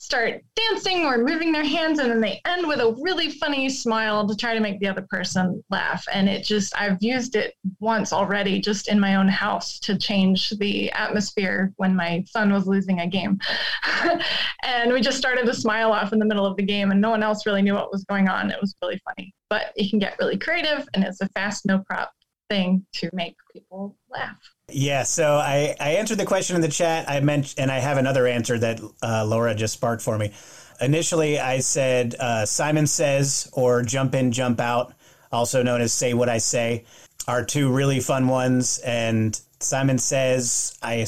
start 0.00 0.42
dancing 0.56 1.04
or 1.04 1.18
moving 1.18 1.52
their 1.52 1.64
hands 1.64 1.98
and 1.98 2.10
then 2.10 2.22
they 2.22 2.40
end 2.46 2.66
with 2.66 2.80
a 2.80 2.96
really 3.02 3.30
funny 3.32 3.68
smile 3.68 4.26
to 4.26 4.34
try 4.34 4.54
to 4.54 4.60
make 4.60 4.80
the 4.80 4.88
other 4.88 5.06
person 5.10 5.62
laugh. 5.68 6.02
And 6.10 6.26
it 6.26 6.42
just 6.42 6.74
i've 6.80 6.96
used 7.02 7.36
it 7.36 7.54
once 7.80 8.10
already 8.10 8.60
just 8.60 8.88
in 8.88 8.98
my 8.98 9.16
own 9.16 9.28
house 9.28 9.78
to 9.80 9.98
change 9.98 10.50
the 10.58 10.90
atmosphere 10.92 11.74
when 11.76 11.94
my 11.94 12.24
son 12.26 12.50
was 12.50 12.66
losing 12.66 13.00
a 13.00 13.06
game. 13.06 13.38
And 14.62 14.92
we 14.92 15.00
just 15.00 15.18
started 15.18 15.46
to 15.46 15.54
smile 15.54 15.92
off 15.92 16.12
in 16.12 16.18
the 16.18 16.24
middle 16.24 16.46
of 16.46 16.56
the 16.56 16.62
game 16.62 16.90
and 16.90 17.00
no 17.00 17.10
one 17.10 17.22
else 17.22 17.44
really 17.44 17.60
knew 17.60 17.74
what 17.74 17.92
was 17.92 18.04
going 18.04 18.28
on. 18.28 18.50
It 18.50 18.60
was 18.60 18.74
really 18.80 19.00
funny. 19.04 19.34
But 19.48 19.72
you 19.76 19.90
can 19.90 19.98
get 19.98 20.16
really 20.18 20.38
creative 20.38 20.88
and 20.94 21.04
it's 21.04 21.20
a 21.20 21.28
fast 21.30 21.66
no 21.66 21.82
prop 21.86 22.12
thing 22.48 22.86
to 22.94 23.10
make 23.12 23.34
people 23.52 23.96
laugh 24.08 24.38
yeah, 24.72 25.02
so 25.02 25.34
I, 25.34 25.74
I 25.80 25.90
answered 25.92 26.18
the 26.18 26.26
question 26.26 26.56
in 26.56 26.62
the 26.62 26.68
chat. 26.68 27.08
I 27.08 27.20
mentioned, 27.20 27.60
and 27.60 27.70
I 27.70 27.78
have 27.78 27.98
another 27.98 28.26
answer 28.26 28.58
that 28.58 28.80
uh, 29.02 29.24
Laura 29.26 29.54
just 29.54 29.74
sparked 29.74 30.02
for 30.02 30.18
me. 30.18 30.32
Initially, 30.80 31.38
I 31.38 31.60
said 31.60 32.14
uh, 32.18 32.46
Simon 32.46 32.86
Says 32.86 33.50
or 33.52 33.82
Jump 33.82 34.14
In, 34.14 34.32
Jump 34.32 34.60
Out, 34.60 34.94
also 35.30 35.62
known 35.62 35.80
as 35.80 35.92
Say 35.92 36.14
What 36.14 36.28
I 36.28 36.38
Say, 36.38 36.84
are 37.28 37.44
two 37.44 37.70
really 37.70 38.00
fun 38.00 38.28
ones. 38.28 38.78
And 38.78 39.38
Simon 39.60 39.98
Says, 39.98 40.78
I, 40.82 41.06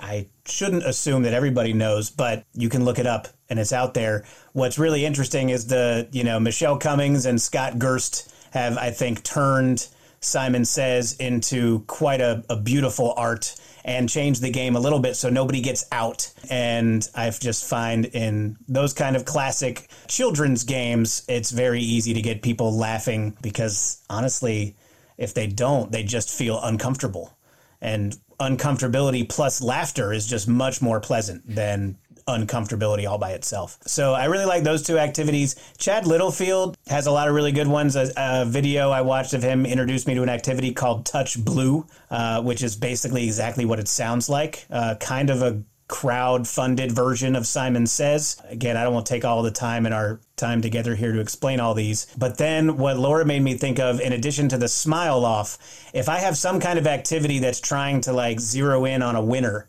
I 0.00 0.26
shouldn't 0.46 0.84
assume 0.84 1.22
that 1.24 1.34
everybody 1.34 1.72
knows, 1.72 2.10
but 2.10 2.44
you 2.54 2.68
can 2.68 2.84
look 2.84 2.98
it 2.98 3.06
up 3.06 3.28
and 3.50 3.58
it's 3.58 3.72
out 3.72 3.94
there. 3.94 4.24
What's 4.54 4.78
really 4.78 5.04
interesting 5.04 5.50
is 5.50 5.66
the, 5.66 6.08
you 6.10 6.24
know, 6.24 6.40
Michelle 6.40 6.78
Cummings 6.78 7.26
and 7.26 7.40
Scott 7.40 7.78
Gerst 7.78 8.32
have, 8.52 8.78
I 8.78 8.90
think, 8.90 9.22
turned– 9.22 9.88
Simon 10.22 10.64
says, 10.64 11.14
into 11.14 11.80
quite 11.80 12.20
a, 12.20 12.44
a 12.48 12.56
beautiful 12.56 13.12
art 13.16 13.54
and 13.84 14.08
change 14.08 14.38
the 14.40 14.50
game 14.50 14.76
a 14.76 14.80
little 14.80 15.00
bit 15.00 15.16
so 15.16 15.28
nobody 15.28 15.60
gets 15.60 15.84
out. 15.90 16.32
And 16.48 17.06
I've 17.14 17.40
just 17.40 17.68
find 17.68 18.06
in 18.06 18.56
those 18.68 18.92
kind 18.92 19.16
of 19.16 19.24
classic 19.24 19.88
children's 20.06 20.64
games, 20.64 21.24
it's 21.28 21.50
very 21.50 21.82
easy 21.82 22.14
to 22.14 22.22
get 22.22 22.42
people 22.42 22.72
laughing 22.76 23.36
because 23.42 24.02
honestly, 24.08 24.76
if 25.18 25.34
they 25.34 25.46
don't, 25.46 25.90
they 25.90 26.04
just 26.04 26.30
feel 26.30 26.60
uncomfortable. 26.62 27.36
And 27.80 28.16
uncomfortability 28.38 29.28
plus 29.28 29.60
laughter 29.60 30.12
is 30.12 30.26
just 30.26 30.48
much 30.48 30.80
more 30.80 31.00
pleasant 31.00 31.42
than 31.46 31.98
uncomfortability 32.26 33.08
all 33.08 33.18
by 33.18 33.32
itself. 33.32 33.78
So 33.86 34.14
I 34.14 34.26
really 34.26 34.44
like 34.44 34.62
those 34.62 34.82
two 34.82 34.98
activities. 34.98 35.56
Chad 35.78 36.06
Littlefield 36.06 36.76
has 36.88 37.06
a 37.06 37.10
lot 37.10 37.28
of 37.28 37.34
really 37.34 37.52
good 37.52 37.68
ones. 37.68 37.96
A, 37.96 38.12
a 38.16 38.44
video 38.44 38.90
I 38.90 39.00
watched 39.02 39.34
of 39.34 39.42
him 39.42 39.66
introduced 39.66 40.06
me 40.06 40.14
to 40.14 40.22
an 40.22 40.28
activity 40.28 40.72
called 40.72 41.06
Touch 41.06 41.42
Blue, 41.42 41.86
uh, 42.10 42.42
which 42.42 42.62
is 42.62 42.76
basically 42.76 43.24
exactly 43.24 43.64
what 43.64 43.78
it 43.78 43.88
sounds 43.88 44.28
like. 44.28 44.66
Uh, 44.70 44.94
kind 44.96 45.30
of 45.30 45.42
a 45.42 45.62
crowd 45.88 46.48
funded 46.48 46.90
version 46.90 47.36
of 47.36 47.46
Simon 47.46 47.86
Says. 47.86 48.40
Again, 48.48 48.78
I 48.78 48.82
don't 48.82 48.94
want 48.94 49.04
to 49.04 49.12
take 49.12 49.26
all 49.26 49.42
the 49.42 49.50
time 49.50 49.84
in 49.84 49.92
our 49.92 50.20
time 50.36 50.62
together 50.62 50.94
here 50.94 51.12
to 51.12 51.20
explain 51.20 51.60
all 51.60 51.74
these. 51.74 52.06
But 52.16 52.38
then 52.38 52.78
what 52.78 52.98
Laura 52.98 53.26
made 53.26 53.42
me 53.42 53.54
think 53.58 53.78
of, 53.78 54.00
in 54.00 54.14
addition 54.14 54.48
to 54.48 54.56
the 54.56 54.68
smile 54.68 55.24
off, 55.26 55.58
if 55.92 56.08
I 56.08 56.18
have 56.20 56.38
some 56.38 56.60
kind 56.60 56.78
of 56.78 56.86
activity 56.86 57.40
that's 57.40 57.60
trying 57.60 58.00
to 58.02 58.12
like 58.14 58.40
zero 58.40 58.86
in 58.86 59.02
on 59.02 59.16
a 59.16 59.22
winner, 59.22 59.68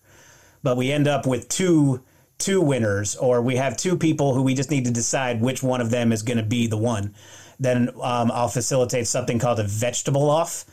but 0.64 0.78
we 0.78 0.94
end 0.94 1.10
up 1.10 1.28
with 1.28 1.50
two 1.50 2.02
two 2.44 2.62
winners 2.62 3.16
or 3.16 3.42
we 3.42 3.56
have 3.56 3.78
two 3.78 3.98
people 3.98 4.34
who 4.34 4.44
we 4.44 4.54
just 4.54 4.72
need 4.72 4.86
to 4.86 4.92
decide 4.92 5.42
which 5.42 5.64
one 5.64 5.82
of 5.82 5.90
them 5.90 6.12
is 6.12 6.24
going 6.24 6.38
to 6.38 6.44
be 6.44 6.68
the 6.68 6.78
one 6.78 7.14
then 7.60 7.90
um, 8.02 8.32
i'll 8.32 8.48
facilitate 8.48 9.08
something 9.08 9.40
called 9.40 9.60
a 9.60 9.64
vegetable 9.64 10.30
off 10.30 10.66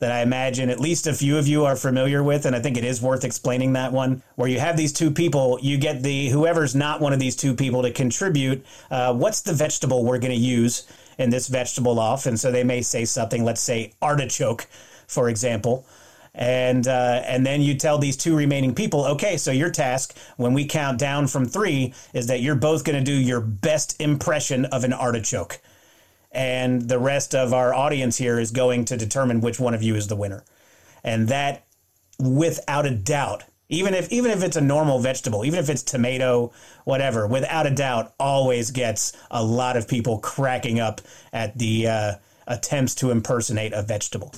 that 0.00 0.10
I 0.10 0.22
imagine 0.22 0.70
at 0.70 0.80
least 0.80 1.06
a 1.06 1.12
few 1.12 1.36
of 1.36 1.46
you 1.46 1.66
are 1.66 1.76
familiar 1.76 2.22
with, 2.22 2.46
and 2.46 2.56
I 2.56 2.60
think 2.60 2.78
it 2.78 2.84
is 2.84 3.02
worth 3.02 3.22
explaining 3.22 3.74
that 3.74 3.92
one. 3.92 4.22
Where 4.34 4.48
you 4.48 4.58
have 4.58 4.76
these 4.76 4.94
two 4.94 5.10
people, 5.10 5.58
you 5.62 5.76
get 5.76 6.02
the 6.02 6.30
whoever's 6.30 6.74
not 6.74 7.02
one 7.02 7.12
of 7.12 7.20
these 7.20 7.36
two 7.36 7.54
people 7.54 7.82
to 7.82 7.92
contribute. 7.92 8.64
Uh, 8.90 9.14
what's 9.14 9.42
the 9.42 9.52
vegetable 9.52 10.04
we're 10.04 10.18
going 10.18 10.32
to 10.32 10.36
use 10.36 10.86
in 11.18 11.28
this 11.28 11.48
vegetable 11.48 12.00
off? 12.00 12.24
And 12.24 12.40
so 12.40 12.50
they 12.50 12.64
may 12.64 12.80
say 12.80 13.04
something, 13.04 13.44
let's 13.44 13.60
say 13.60 13.92
artichoke, 14.00 14.66
for 15.06 15.28
example. 15.28 15.84
And 16.34 16.86
uh, 16.86 17.22
and 17.24 17.44
then 17.44 17.60
you 17.60 17.74
tell 17.74 17.98
these 17.98 18.16
two 18.16 18.36
remaining 18.36 18.74
people, 18.74 19.04
okay, 19.04 19.36
so 19.36 19.50
your 19.50 19.70
task 19.70 20.16
when 20.36 20.54
we 20.54 20.64
count 20.64 20.98
down 20.98 21.26
from 21.26 21.44
three 21.44 21.92
is 22.14 22.28
that 22.28 22.40
you're 22.40 22.54
both 22.54 22.84
going 22.84 22.98
to 22.98 23.04
do 23.04 23.16
your 23.16 23.40
best 23.40 24.00
impression 24.00 24.64
of 24.66 24.84
an 24.84 24.92
artichoke 24.92 25.60
and 26.32 26.82
the 26.82 26.98
rest 26.98 27.34
of 27.34 27.52
our 27.52 27.74
audience 27.74 28.16
here 28.16 28.38
is 28.38 28.50
going 28.50 28.84
to 28.86 28.96
determine 28.96 29.40
which 29.40 29.58
one 29.58 29.74
of 29.74 29.82
you 29.82 29.96
is 29.96 30.06
the 30.06 30.16
winner. 30.16 30.44
And 31.02 31.28
that 31.28 31.66
without 32.18 32.86
a 32.86 32.94
doubt, 32.94 33.44
even 33.68 33.94
if 33.94 34.10
even 34.12 34.30
if 34.30 34.42
it's 34.42 34.56
a 34.56 34.60
normal 34.60 34.98
vegetable, 34.98 35.44
even 35.44 35.58
if 35.58 35.68
it's 35.68 35.82
tomato, 35.82 36.52
whatever, 36.84 37.26
without 37.26 37.66
a 37.66 37.70
doubt 37.70 38.12
always 38.18 38.70
gets 38.70 39.12
a 39.30 39.42
lot 39.42 39.76
of 39.76 39.88
people 39.88 40.18
cracking 40.18 40.80
up 40.80 41.00
at 41.32 41.56
the 41.58 41.86
uh, 41.86 42.12
attempts 42.46 42.94
to 42.96 43.10
impersonate 43.10 43.72
a 43.72 43.82
vegetable. 43.82 44.32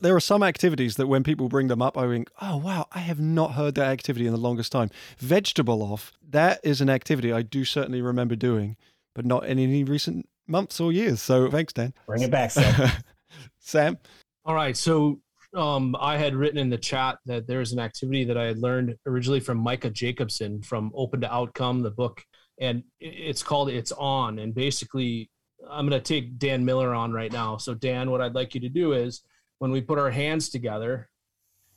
There 0.00 0.14
are 0.14 0.20
some 0.20 0.42
activities 0.42 0.96
that 0.96 1.08
when 1.08 1.24
people 1.24 1.48
bring 1.48 1.66
them 1.66 1.82
up, 1.82 1.98
I 1.98 2.06
think, 2.06 2.30
oh, 2.40 2.56
wow, 2.58 2.86
I 2.92 3.00
have 3.00 3.18
not 3.18 3.52
heard 3.52 3.74
that 3.74 3.88
activity 3.88 4.26
in 4.26 4.32
the 4.32 4.38
longest 4.38 4.70
time. 4.70 4.90
Vegetable 5.18 5.82
off, 5.82 6.12
that 6.28 6.60
is 6.62 6.80
an 6.80 6.88
activity 6.88 7.32
I 7.32 7.42
do 7.42 7.64
certainly 7.64 8.00
remember 8.00 8.36
doing, 8.36 8.76
but 9.14 9.26
not 9.26 9.44
in 9.46 9.58
any 9.58 9.82
recent 9.84 10.28
months 10.46 10.80
or 10.80 10.92
years. 10.92 11.20
So 11.20 11.50
thanks, 11.50 11.72
Dan. 11.72 11.92
Bring 12.06 12.22
it 12.22 12.30
back, 12.30 12.50
Sam. 12.50 12.90
Sam. 13.58 13.98
All 14.44 14.54
right. 14.54 14.76
So 14.76 15.20
um, 15.54 15.96
I 16.00 16.16
had 16.16 16.34
written 16.34 16.58
in 16.58 16.70
the 16.70 16.78
chat 16.78 17.18
that 17.26 17.46
there's 17.46 17.72
an 17.72 17.78
activity 17.78 18.24
that 18.24 18.36
I 18.36 18.44
had 18.44 18.58
learned 18.58 18.96
originally 19.06 19.40
from 19.40 19.58
Micah 19.58 19.90
Jacobson 19.90 20.62
from 20.62 20.92
Open 20.94 21.20
to 21.20 21.32
Outcome, 21.32 21.82
the 21.82 21.90
book, 21.90 22.22
and 22.60 22.82
it's 23.00 23.42
called 23.42 23.70
It's 23.70 23.92
On. 23.92 24.38
And 24.38 24.54
basically, 24.54 25.30
I'm 25.68 25.88
going 25.88 26.00
to 26.00 26.06
take 26.06 26.38
Dan 26.38 26.64
Miller 26.64 26.94
on 26.94 27.12
right 27.12 27.32
now. 27.32 27.56
So, 27.56 27.74
Dan, 27.74 28.10
what 28.10 28.20
I'd 28.20 28.34
like 28.34 28.54
you 28.54 28.60
to 28.60 28.68
do 28.68 28.92
is 28.92 29.22
when 29.58 29.70
we 29.70 29.80
put 29.80 29.98
our 29.98 30.10
hands 30.10 30.48
together 30.48 31.08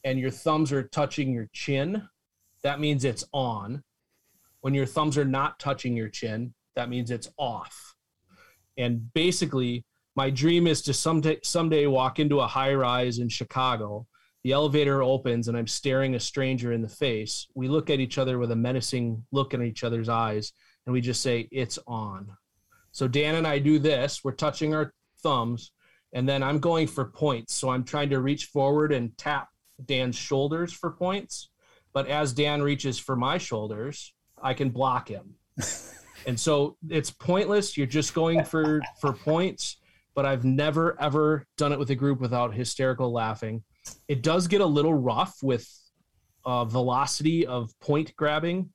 and 0.03 0.19
your 0.19 0.31
thumbs 0.31 0.71
are 0.71 0.83
touching 0.83 1.31
your 1.31 1.49
chin, 1.53 2.07
that 2.63 2.79
means 2.79 3.03
it's 3.03 3.25
on. 3.33 3.83
When 4.61 4.73
your 4.73 4.85
thumbs 4.85 5.17
are 5.17 5.25
not 5.25 5.59
touching 5.59 5.95
your 5.95 6.09
chin, 6.09 6.53
that 6.75 6.89
means 6.89 7.11
it's 7.11 7.29
off. 7.37 7.95
And 8.77 9.11
basically, 9.13 9.85
my 10.15 10.29
dream 10.29 10.67
is 10.67 10.81
to 10.83 10.93
someday 10.93 11.39
someday 11.43 11.87
walk 11.87 12.19
into 12.19 12.39
a 12.39 12.47
high 12.47 12.73
rise 12.73 13.19
in 13.19 13.29
Chicago. 13.29 14.07
The 14.43 14.51
elevator 14.51 15.03
opens 15.03 15.47
and 15.47 15.57
I'm 15.57 15.67
staring 15.67 16.15
a 16.15 16.19
stranger 16.19 16.73
in 16.73 16.81
the 16.81 16.89
face. 16.89 17.47
We 17.53 17.67
look 17.67 17.89
at 17.89 17.99
each 17.99 18.17
other 18.17 18.39
with 18.39 18.51
a 18.51 18.55
menacing 18.55 19.23
look 19.31 19.53
in 19.53 19.61
each 19.61 19.83
other's 19.83 20.09
eyes 20.09 20.53
and 20.85 20.93
we 20.93 21.01
just 21.01 21.21
say, 21.21 21.47
It's 21.51 21.79
on. 21.87 22.27
So 22.91 23.07
Dan 23.07 23.35
and 23.35 23.47
I 23.47 23.59
do 23.59 23.79
this. 23.79 24.23
We're 24.23 24.31
touching 24.33 24.73
our 24.73 24.93
thumbs 25.23 25.71
and 26.13 26.27
then 26.27 26.43
I'm 26.43 26.59
going 26.59 26.87
for 26.87 27.05
points. 27.05 27.53
So 27.53 27.69
I'm 27.69 27.83
trying 27.83 28.09
to 28.09 28.19
reach 28.19 28.45
forward 28.45 28.91
and 28.91 29.17
tap 29.17 29.49
Dan's 29.85 30.15
shoulders 30.15 30.73
for 30.73 30.91
points. 30.91 31.49
But 31.93 32.07
as 32.07 32.33
Dan 32.33 32.61
reaches 32.61 32.97
for 32.97 33.15
my 33.15 33.37
shoulders, 33.37 34.13
I 34.41 34.53
can 34.53 34.69
block 34.69 35.09
him. 35.09 35.35
and 36.27 36.39
so 36.39 36.77
it's 36.89 37.11
pointless. 37.11 37.77
You're 37.77 37.87
just 37.87 38.13
going 38.13 38.43
for 38.43 38.81
for 38.99 39.13
points. 39.13 39.77
But 40.13 40.25
I've 40.25 40.43
never 40.43 40.99
ever 41.01 41.45
done 41.57 41.71
it 41.71 41.79
with 41.79 41.89
a 41.89 41.95
group 41.95 42.19
without 42.19 42.53
hysterical 42.53 43.11
laughing. 43.11 43.63
It 44.07 44.21
does 44.21 44.47
get 44.47 44.61
a 44.61 44.65
little 44.65 44.93
rough 44.93 45.37
with 45.41 45.67
uh, 46.45 46.65
velocity 46.65 47.45
of 47.45 47.71
point 47.79 48.15
grabbing, 48.15 48.69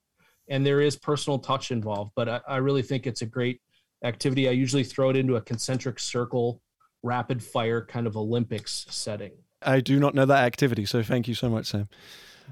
and 0.49 0.65
there 0.65 0.81
is 0.81 0.97
personal 0.97 1.39
touch 1.39 1.71
involved. 1.71 2.13
But 2.17 2.29
I, 2.29 2.41
I 2.49 2.57
really 2.57 2.83
think 2.83 3.07
it's 3.07 3.23
a 3.23 3.27
great 3.27 3.61
activity. 4.03 4.49
I 4.49 4.53
usually 4.53 4.85
throw 4.85 5.11
it 5.11 5.17
into 5.17 5.37
a 5.37 5.41
concentric 5.41 5.99
circle, 5.99 6.63
rapid 7.03 7.43
fire 7.43 7.85
kind 7.85 8.07
of 8.07 8.17
Olympics 8.17 8.87
setting. 8.91 9.33
I 9.63 9.81
do 9.81 9.99
not 9.99 10.15
know 10.15 10.27
that 10.27 10.45
activity, 10.45 10.85
so 10.85 11.03
thank 11.03 11.29
you 11.29 11.35
so 11.35 11.49
much, 11.49 11.67
Sam. 11.67 11.89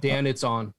Dan, 0.00 0.26
it's 0.26 0.44
on. 0.44 0.72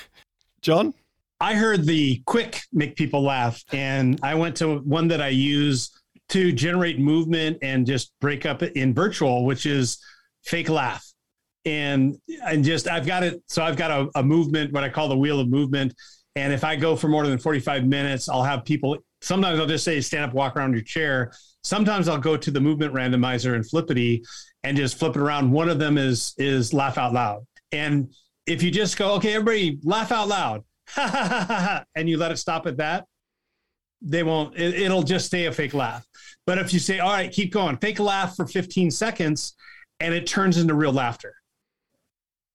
John? 0.62 0.94
I 1.40 1.54
heard 1.54 1.84
the 1.84 2.22
quick 2.26 2.62
make 2.72 2.96
people 2.96 3.22
laugh, 3.22 3.62
and 3.72 4.18
I 4.22 4.34
went 4.34 4.56
to 4.56 4.78
one 4.78 5.08
that 5.08 5.20
I 5.20 5.28
use 5.28 5.90
to 6.30 6.50
generate 6.50 6.98
movement 6.98 7.58
and 7.62 7.86
just 7.86 8.12
break 8.20 8.46
up 8.46 8.62
in 8.62 8.94
virtual, 8.94 9.44
which 9.44 9.66
is 9.66 9.98
fake 10.44 10.68
laugh. 10.68 11.04
And 11.64 12.16
and 12.44 12.64
just 12.64 12.88
I've 12.88 13.06
got 13.06 13.22
it. 13.22 13.42
So 13.48 13.62
I've 13.62 13.76
got 13.76 13.90
a, 13.90 14.08
a 14.14 14.22
movement, 14.22 14.72
what 14.72 14.84
I 14.84 14.88
call 14.88 15.08
the 15.08 15.18
wheel 15.18 15.40
of 15.40 15.48
movement. 15.48 15.94
And 16.36 16.52
if 16.52 16.64
I 16.64 16.76
go 16.76 16.96
for 16.96 17.08
more 17.08 17.26
than 17.26 17.38
45 17.38 17.84
minutes, 17.86 18.28
I'll 18.28 18.44
have 18.44 18.64
people. 18.64 18.96
Sometimes 19.26 19.58
I'll 19.58 19.66
just 19.66 19.84
say 19.84 20.00
stand 20.00 20.24
up, 20.24 20.34
walk 20.34 20.56
around 20.56 20.72
your 20.72 20.82
chair. 20.82 21.32
Sometimes 21.64 22.06
I'll 22.08 22.16
go 22.16 22.36
to 22.36 22.50
the 22.50 22.60
movement 22.60 22.94
randomizer 22.94 23.56
and 23.56 23.68
Flippity 23.68 24.24
and 24.62 24.76
just 24.76 24.98
flip 24.98 25.16
it 25.16 25.20
around. 25.20 25.50
One 25.50 25.68
of 25.68 25.80
them 25.80 25.98
is 25.98 26.32
is 26.38 26.72
laugh 26.72 26.96
out 26.96 27.12
loud. 27.12 27.44
And 27.72 28.14
if 28.46 28.62
you 28.62 28.70
just 28.70 28.96
go, 28.96 29.14
okay, 29.14 29.34
everybody 29.34 29.80
laugh 29.82 30.12
out 30.12 30.28
loud, 30.28 30.64
and 31.96 32.08
you 32.08 32.18
let 32.18 32.30
it 32.30 32.36
stop 32.36 32.68
at 32.68 32.76
that, 32.76 33.06
they 34.00 34.22
won't, 34.22 34.56
it, 34.56 34.74
it'll 34.74 35.02
just 35.02 35.26
stay 35.26 35.46
a 35.46 35.52
fake 35.52 35.74
laugh. 35.74 36.06
But 36.46 36.58
if 36.58 36.72
you 36.72 36.78
say, 36.78 37.00
all 37.00 37.10
right, 37.10 37.30
keep 37.30 37.52
going, 37.52 37.78
fake 37.78 37.98
laugh 37.98 38.36
for 38.36 38.46
15 38.46 38.92
seconds, 38.92 39.56
and 39.98 40.14
it 40.14 40.28
turns 40.28 40.56
into 40.56 40.74
real 40.74 40.92
laughter. 40.92 41.34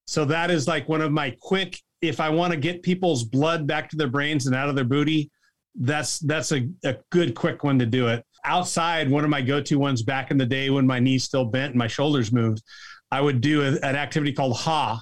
So 0.08 0.24
that 0.24 0.50
is 0.50 0.70
like 0.70 0.88
one 0.88 1.02
of 1.02 1.12
my 1.12 1.36
quick, 1.42 1.78
if 2.02 2.22
I 2.22 2.30
want 2.30 2.54
to 2.54 2.58
get 2.58 2.82
people's 2.82 3.26
blood 3.26 3.68
back 3.68 3.90
to 3.90 3.98
their 3.98 4.08
brains 4.08 4.48
and 4.48 4.56
out 4.56 4.70
of 4.70 4.76
their 4.76 4.86
booty, 4.86 5.30
that's 5.76 6.20
that's 6.20 6.52
a, 6.52 6.68
a 6.84 6.98
good 7.12 7.36
quick 7.36 7.64
one 7.64 7.80
to 7.80 7.86
do 7.86 8.08
it. 8.08 8.26
Outside, 8.44 9.10
one 9.10 9.24
of 9.24 9.30
my 9.30 9.42
go-to 9.42 9.78
ones 9.78 10.02
back 10.02 10.32
in 10.32 10.38
the 10.38 10.46
day 10.46 10.70
when 10.70 10.88
my 10.88 11.00
knees 11.00 11.24
still 11.24 11.46
bent 11.46 11.72
and 11.72 11.80
my 11.80 11.88
shoulders 11.88 12.32
moved, 12.32 12.62
I 13.12 13.22
would 13.22 13.42
do 13.42 13.62
a, 13.62 13.74
an 13.86 13.96
activity 13.96 14.34
called 14.34 14.58
ha. 14.58 15.02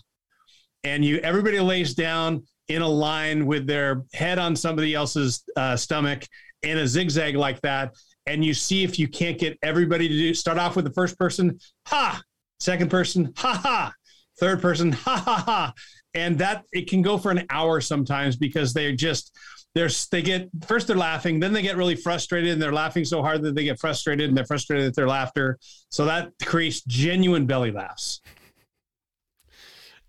And 0.84 1.04
you 1.04 1.18
everybody 1.20 1.60
lays 1.60 1.94
down 1.94 2.44
in 2.68 2.82
a 2.82 2.88
line 2.88 3.46
with 3.46 3.66
their 3.66 4.04
head 4.14 4.40
on 4.40 4.56
somebody 4.56 4.94
else's 4.94 5.44
uh, 5.56 5.76
stomach 5.76 6.26
in 6.62 6.78
a 6.78 6.88
zigzag 6.88 7.36
like 7.36 7.60
that. 7.62 7.96
And 8.26 8.46
you 8.46 8.54
see 8.54 8.84
if 8.84 9.00
you 9.00 9.08
can't 9.08 9.40
get 9.40 9.58
everybody 9.64 10.08
to 10.08 10.14
do 10.14 10.34
start 10.34 10.60
off 10.60 10.76
with 10.76 10.86
the 10.86 10.94
first 10.94 11.18
person, 11.18 11.60
ha, 11.88 12.22
second 12.60 12.92
person, 12.92 13.34
ha 13.36 13.54
ha, 13.54 13.94
third 14.40 14.62
person, 14.62 14.92
ha 14.92 15.18
ha 15.18 15.44
ha. 15.46 15.74
And 16.14 16.38
that 16.40 16.66
it 16.72 16.90
can 16.90 17.02
go 17.02 17.18
for 17.18 17.32
an 17.32 17.46
hour 17.50 17.82
sometimes 17.82 18.36
because 18.36 18.74
they're 18.74 18.96
just 18.96 19.36
they're 19.76 19.90
they 20.12 20.22
get 20.22 20.50
first 20.68 20.88
they're 20.88 20.98
laughing, 20.98 21.40
then 21.40 21.54
they 21.54 21.62
get 21.62 21.78
really 21.78 21.96
frustrated 21.96 22.52
and 22.52 22.62
they're 22.62 22.74
laughing 22.74 23.06
so 23.06 23.22
hard 23.22 23.42
that 23.44 23.56
they 23.56 23.64
get 23.64 23.80
frustrated 23.80 24.30
and 24.30 24.38
they're 24.38 24.46
frustrated 24.46 24.88
at 24.88 24.96
their 24.96 25.08
laughter. 25.08 25.58
So 25.90 26.06
that 26.06 26.32
creates 26.44 26.82
genuine 26.82 27.46
belly 27.46 27.72
laughs 27.72 28.22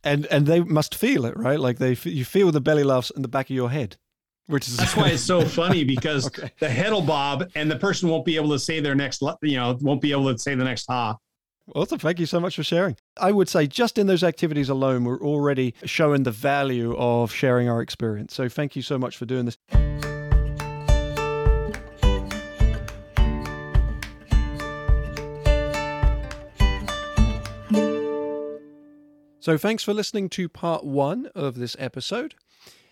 and 0.05 0.27
and 0.27 0.46
they 0.46 0.61
must 0.61 0.94
feel 0.94 1.25
it, 1.25 1.37
right? 1.37 1.61
Like 1.61 1.79
they 1.79 1.96
you 2.05 2.25
feel 2.25 2.51
the 2.51 2.61
belly 2.61 2.85
laughs 2.85 3.11
in 3.11 3.23
the 3.23 3.29
back 3.29 3.51
of 3.51 3.57
your 3.57 3.70
head, 3.70 3.96
which 4.46 4.68
is 4.68 4.77
that's 4.77 4.96
why 4.96 5.09
it's 5.09 5.23
so 5.23 5.44
funny 5.44 5.85
because 5.85 6.27
okay. 6.27 6.51
the 6.59 6.68
head 6.68 6.92
will 6.92 7.03
bob 7.03 7.51
and 7.55 7.70
the 7.70 7.77
person 7.77 8.09
won't 8.09 8.25
be 8.25 8.37
able 8.37 8.51
to 8.51 8.59
say 8.59 8.81
their 8.81 8.94
next, 8.94 9.23
you 9.42 9.57
know, 9.57 9.77
won't 9.81 10.01
be 10.01 10.12
able 10.12 10.33
to 10.33 10.38
say 10.38 10.55
the 10.55 10.64
next 10.64 10.87
ha. 10.88 11.16
Awesome. 11.74 11.98
Thank 11.98 12.18
you 12.18 12.26
so 12.26 12.40
much 12.40 12.56
for 12.56 12.64
sharing. 12.64 12.96
I 13.16 13.33
would 13.33 13.48
say 13.48 13.66
just 13.66 13.98
in 13.98 14.06
those 14.06 14.24
activities 14.24 14.68
alone, 14.68 15.04
we're 15.04 15.20
already 15.20 15.74
showing 15.85 16.24
the 16.24 16.33
value 16.33 16.96
of 16.96 17.33
sharing 17.33 17.68
our 17.68 17.80
experience. 17.80 18.35
So 18.35 18.48
thank 18.48 18.76
you 18.76 18.83
so 18.83 18.98
much 18.98 19.16
for 19.16 19.26
doing 19.26 19.44
this. 19.44 19.56
So, 29.42 29.56
thanks 29.56 29.83
for 29.83 29.94
listening 29.94 30.28
to 30.30 30.50
part 30.50 30.85
one 30.85 31.30
of 31.35 31.54
this 31.54 31.74
episode. 31.78 32.35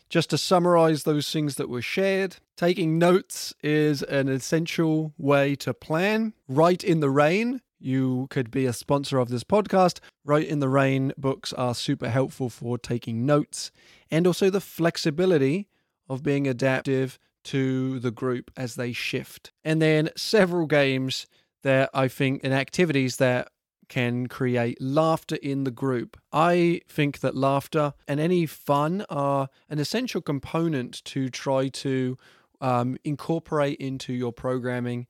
Just 0.09 0.31
to 0.31 0.39
summarize 0.39 1.03
those 1.03 1.31
things 1.31 1.57
that 1.57 1.69
were 1.69 1.83
shared, 1.83 2.37
taking 2.57 2.99
notes 2.99 3.53
is 3.63 4.03
an 4.03 4.29
essential 4.29 5.13
way 5.19 5.55
to 5.57 5.75
plan. 5.75 6.33
Write 6.49 6.83
in 6.83 7.01
the 7.01 7.11
rain. 7.11 7.61
You 7.79 8.27
could 8.31 8.51
be 8.51 8.67
a 8.67 8.73
sponsor 8.73 9.19
of 9.19 9.29
this 9.29 9.45
podcast. 9.45 10.01
Write 10.25 10.49
in 10.49 10.61
the 10.61 10.69
Rain 10.69 11.13
books 11.17 11.53
are 11.53 11.75
super 11.75 12.09
helpful 12.09 12.51
for 12.51 12.79
taking 12.79 13.25
notes 13.25 13.71
and 14.11 14.27
also 14.27 14.51
the 14.51 14.61
flexibility 14.61 15.69
of 16.09 16.23
being 16.23 16.47
adaptive 16.47 17.19
to 17.45 17.99
the 18.01 18.11
group 18.11 18.51
as 18.57 18.75
they 18.75 18.93
shift. 18.93 19.53
And 19.65 19.81
then 19.81 20.11
several 20.17 20.67
games 20.67 21.27
that 21.63 21.91
I 21.95 22.09
think 22.09 22.43
and 22.45 22.53
activities 22.53 23.17
that 23.17 23.49
can 23.89 24.27
create 24.27 24.81
laughter 24.81 25.37
in 25.37 25.65
the 25.65 25.71
group. 25.71 26.19
I 26.33 26.83
think 26.89 27.21
that 27.21 27.35
laughter 27.35 27.95
and 28.07 28.21
any 28.21 28.47
fun 28.47 29.05
are 29.09 29.49
an 29.69 29.79
essential 29.79 30.21
component 30.21 31.03
to 31.07 31.31
try 31.31 31.69
to 31.69 32.17
um, 32.61 32.97
incorporate 33.05 33.79
into 33.79 34.13
your 34.13 34.33
programming. 34.33 35.07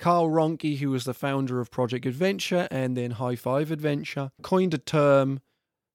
Karl 0.00 0.30
Rohnke, 0.30 0.78
who 0.78 0.90
was 0.90 1.04
the 1.04 1.12
founder 1.12 1.60
of 1.60 1.70
Project 1.70 2.06
Adventure 2.06 2.66
and 2.70 2.96
then 2.96 3.12
High 3.12 3.36
Five 3.36 3.70
Adventure, 3.70 4.32
coined 4.42 4.72
a 4.72 4.78
term 4.78 5.40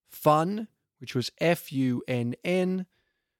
fun, 0.08 0.68
which 1.00 1.16
was 1.16 1.32
F 1.42 1.74
U 1.74 2.04
N 2.08 2.36
N, 2.44 2.86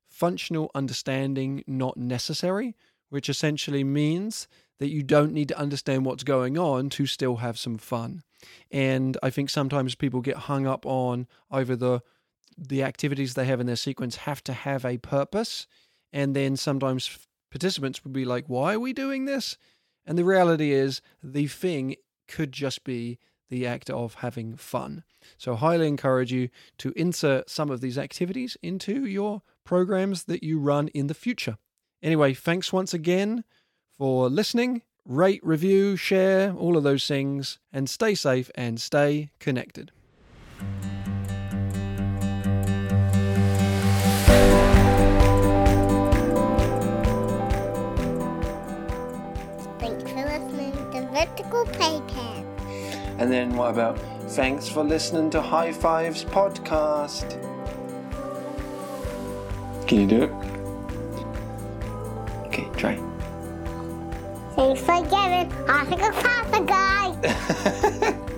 functional 0.10 0.72
understanding 0.74 1.64
not 1.68 1.98
necessary, 1.98 2.76
which 3.10 3.30
essentially 3.30 3.84
means 3.84 4.48
that 4.80 4.90
you 4.90 5.04
don't 5.04 5.34
need 5.34 5.50
to 5.50 5.58
understand 5.58 6.04
what's 6.04 6.24
going 6.24 6.58
on 6.58 6.90
to 6.90 7.06
still 7.06 7.38
have 7.38 7.60
some 7.60 7.78
fun. 7.78 8.24
And 8.72 9.18
I 9.22 9.30
think 9.30 9.52
sometimes 9.52 9.94
people 9.94 10.22
get 10.22 10.36
hung 10.36 10.66
up 10.66 10.86
on 10.86 11.28
either 11.52 11.76
the 11.76 12.02
the 12.58 12.82
activities 12.82 13.36
they 13.36 13.46
have 13.46 13.60
in 13.60 13.68
their 13.68 13.76
sequence 13.76 14.16
have 14.16 14.44
to 14.46 14.54
have 14.54 14.84
a 14.84 14.98
purpose, 14.98 15.68
and 16.12 16.36
then 16.36 16.58
sometimes 16.58 17.20
participants 17.52 18.04
would 18.04 18.14
be 18.14 18.26
like, 18.26 18.48
"Why 18.48 18.74
are 18.74 18.80
we 18.80 18.94
doing 18.94 19.26
this?" 19.26 19.58
And 20.06 20.18
the 20.18 20.24
reality 20.24 20.72
is, 20.72 21.02
the 21.24 21.48
thing 21.48 21.96
could 22.28 22.52
just 22.52 22.84
be 22.84 23.20
the 23.50 23.66
act 23.66 23.90
of 23.90 24.16
having 24.16 24.56
fun. 24.56 25.04
So, 25.38 25.56
highly 25.56 25.88
encourage 25.88 26.32
you 26.32 26.50
to 26.80 26.94
insert 26.96 27.50
some 27.50 27.70
of 27.70 27.82
these 27.82 27.98
activities 27.98 28.58
into 28.62 29.06
your 29.06 29.42
programs 29.64 30.26
that 30.26 30.44
you 30.44 30.60
run 30.60 30.88
in 30.90 31.08
the 31.08 31.14
future. 31.14 31.58
Anyway, 32.02 32.34
thanks 32.34 32.72
once 32.72 32.94
again 32.94 33.44
for 33.98 34.30
listening. 34.30 34.82
Rate, 35.06 35.42
review, 35.44 35.96
share, 35.96 36.54
all 36.54 36.78
of 36.78 36.84
those 36.84 37.08
things, 37.08 37.60
and 37.72 37.90
stay 37.90 38.16
safe 38.16 38.50
and 38.56 38.80
stay 38.80 39.32
connected. 39.40 39.92
To 51.38 51.44
Vertical 51.44 51.66
Playpen. 51.66 52.46
And 53.20 53.32
then 53.32 53.56
what 53.56 53.70
about 53.72 53.98
thanks 54.32 54.68
for 54.68 54.84
listening 54.84 55.30
to 55.32 55.42
High 55.42 55.72
Fives 55.72 56.24
podcast? 56.26 57.42
Can 59.88 60.02
you 60.02 60.08
do 60.08 60.24
it? 60.24 60.32
Okay, 62.48 62.68
try. 62.76 62.96
Thanks 64.56 64.82
for 64.82 65.02
giving 65.04 65.52
Oscar 65.70 66.12
Pasta 66.12 66.64
Guy. 66.66 68.32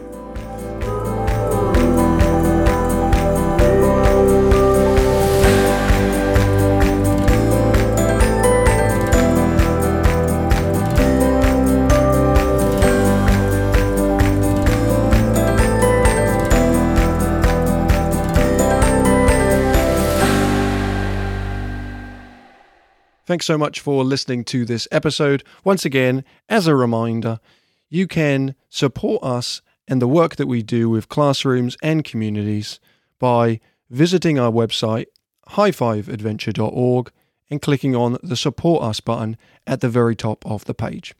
Thanks 23.27 23.45
so 23.45 23.57
much 23.57 23.81
for 23.81 24.05
listening 24.05 24.45
to 24.45 24.63
this 24.63 24.87
episode. 24.89 25.43
Once 25.65 25.83
again, 25.83 26.23
as 26.47 26.65
a 26.65 26.73
reminder, 26.73 27.41
you 27.89 28.07
can 28.07 28.55
support 28.69 29.21
us 29.21 29.61
and 29.85 30.01
the 30.01 30.07
work 30.07 30.37
that 30.37 30.47
we 30.47 30.63
do 30.63 30.89
with 30.89 31.09
classrooms 31.09 31.75
and 31.83 32.05
communities 32.05 32.79
by 33.19 33.59
visiting 33.89 34.39
our 34.39 34.49
website, 34.49 35.07
highfiveadventure.org, 35.49 37.11
and 37.49 37.61
clicking 37.61 37.97
on 37.97 38.17
the 38.23 38.37
Support 38.37 38.81
Us 38.81 39.01
button 39.01 39.35
at 39.65 39.81
the 39.81 39.89
very 39.89 40.15
top 40.15 40.45
of 40.45 40.63
the 40.63 40.73
page. 40.73 41.13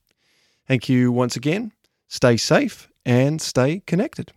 Thank 0.65 0.87
you 0.87 1.11
once 1.11 1.35
again. 1.35 1.73
Stay 2.07 2.37
safe 2.37 2.89
and 3.05 3.41
stay 3.41 3.81
connected. 3.85 4.31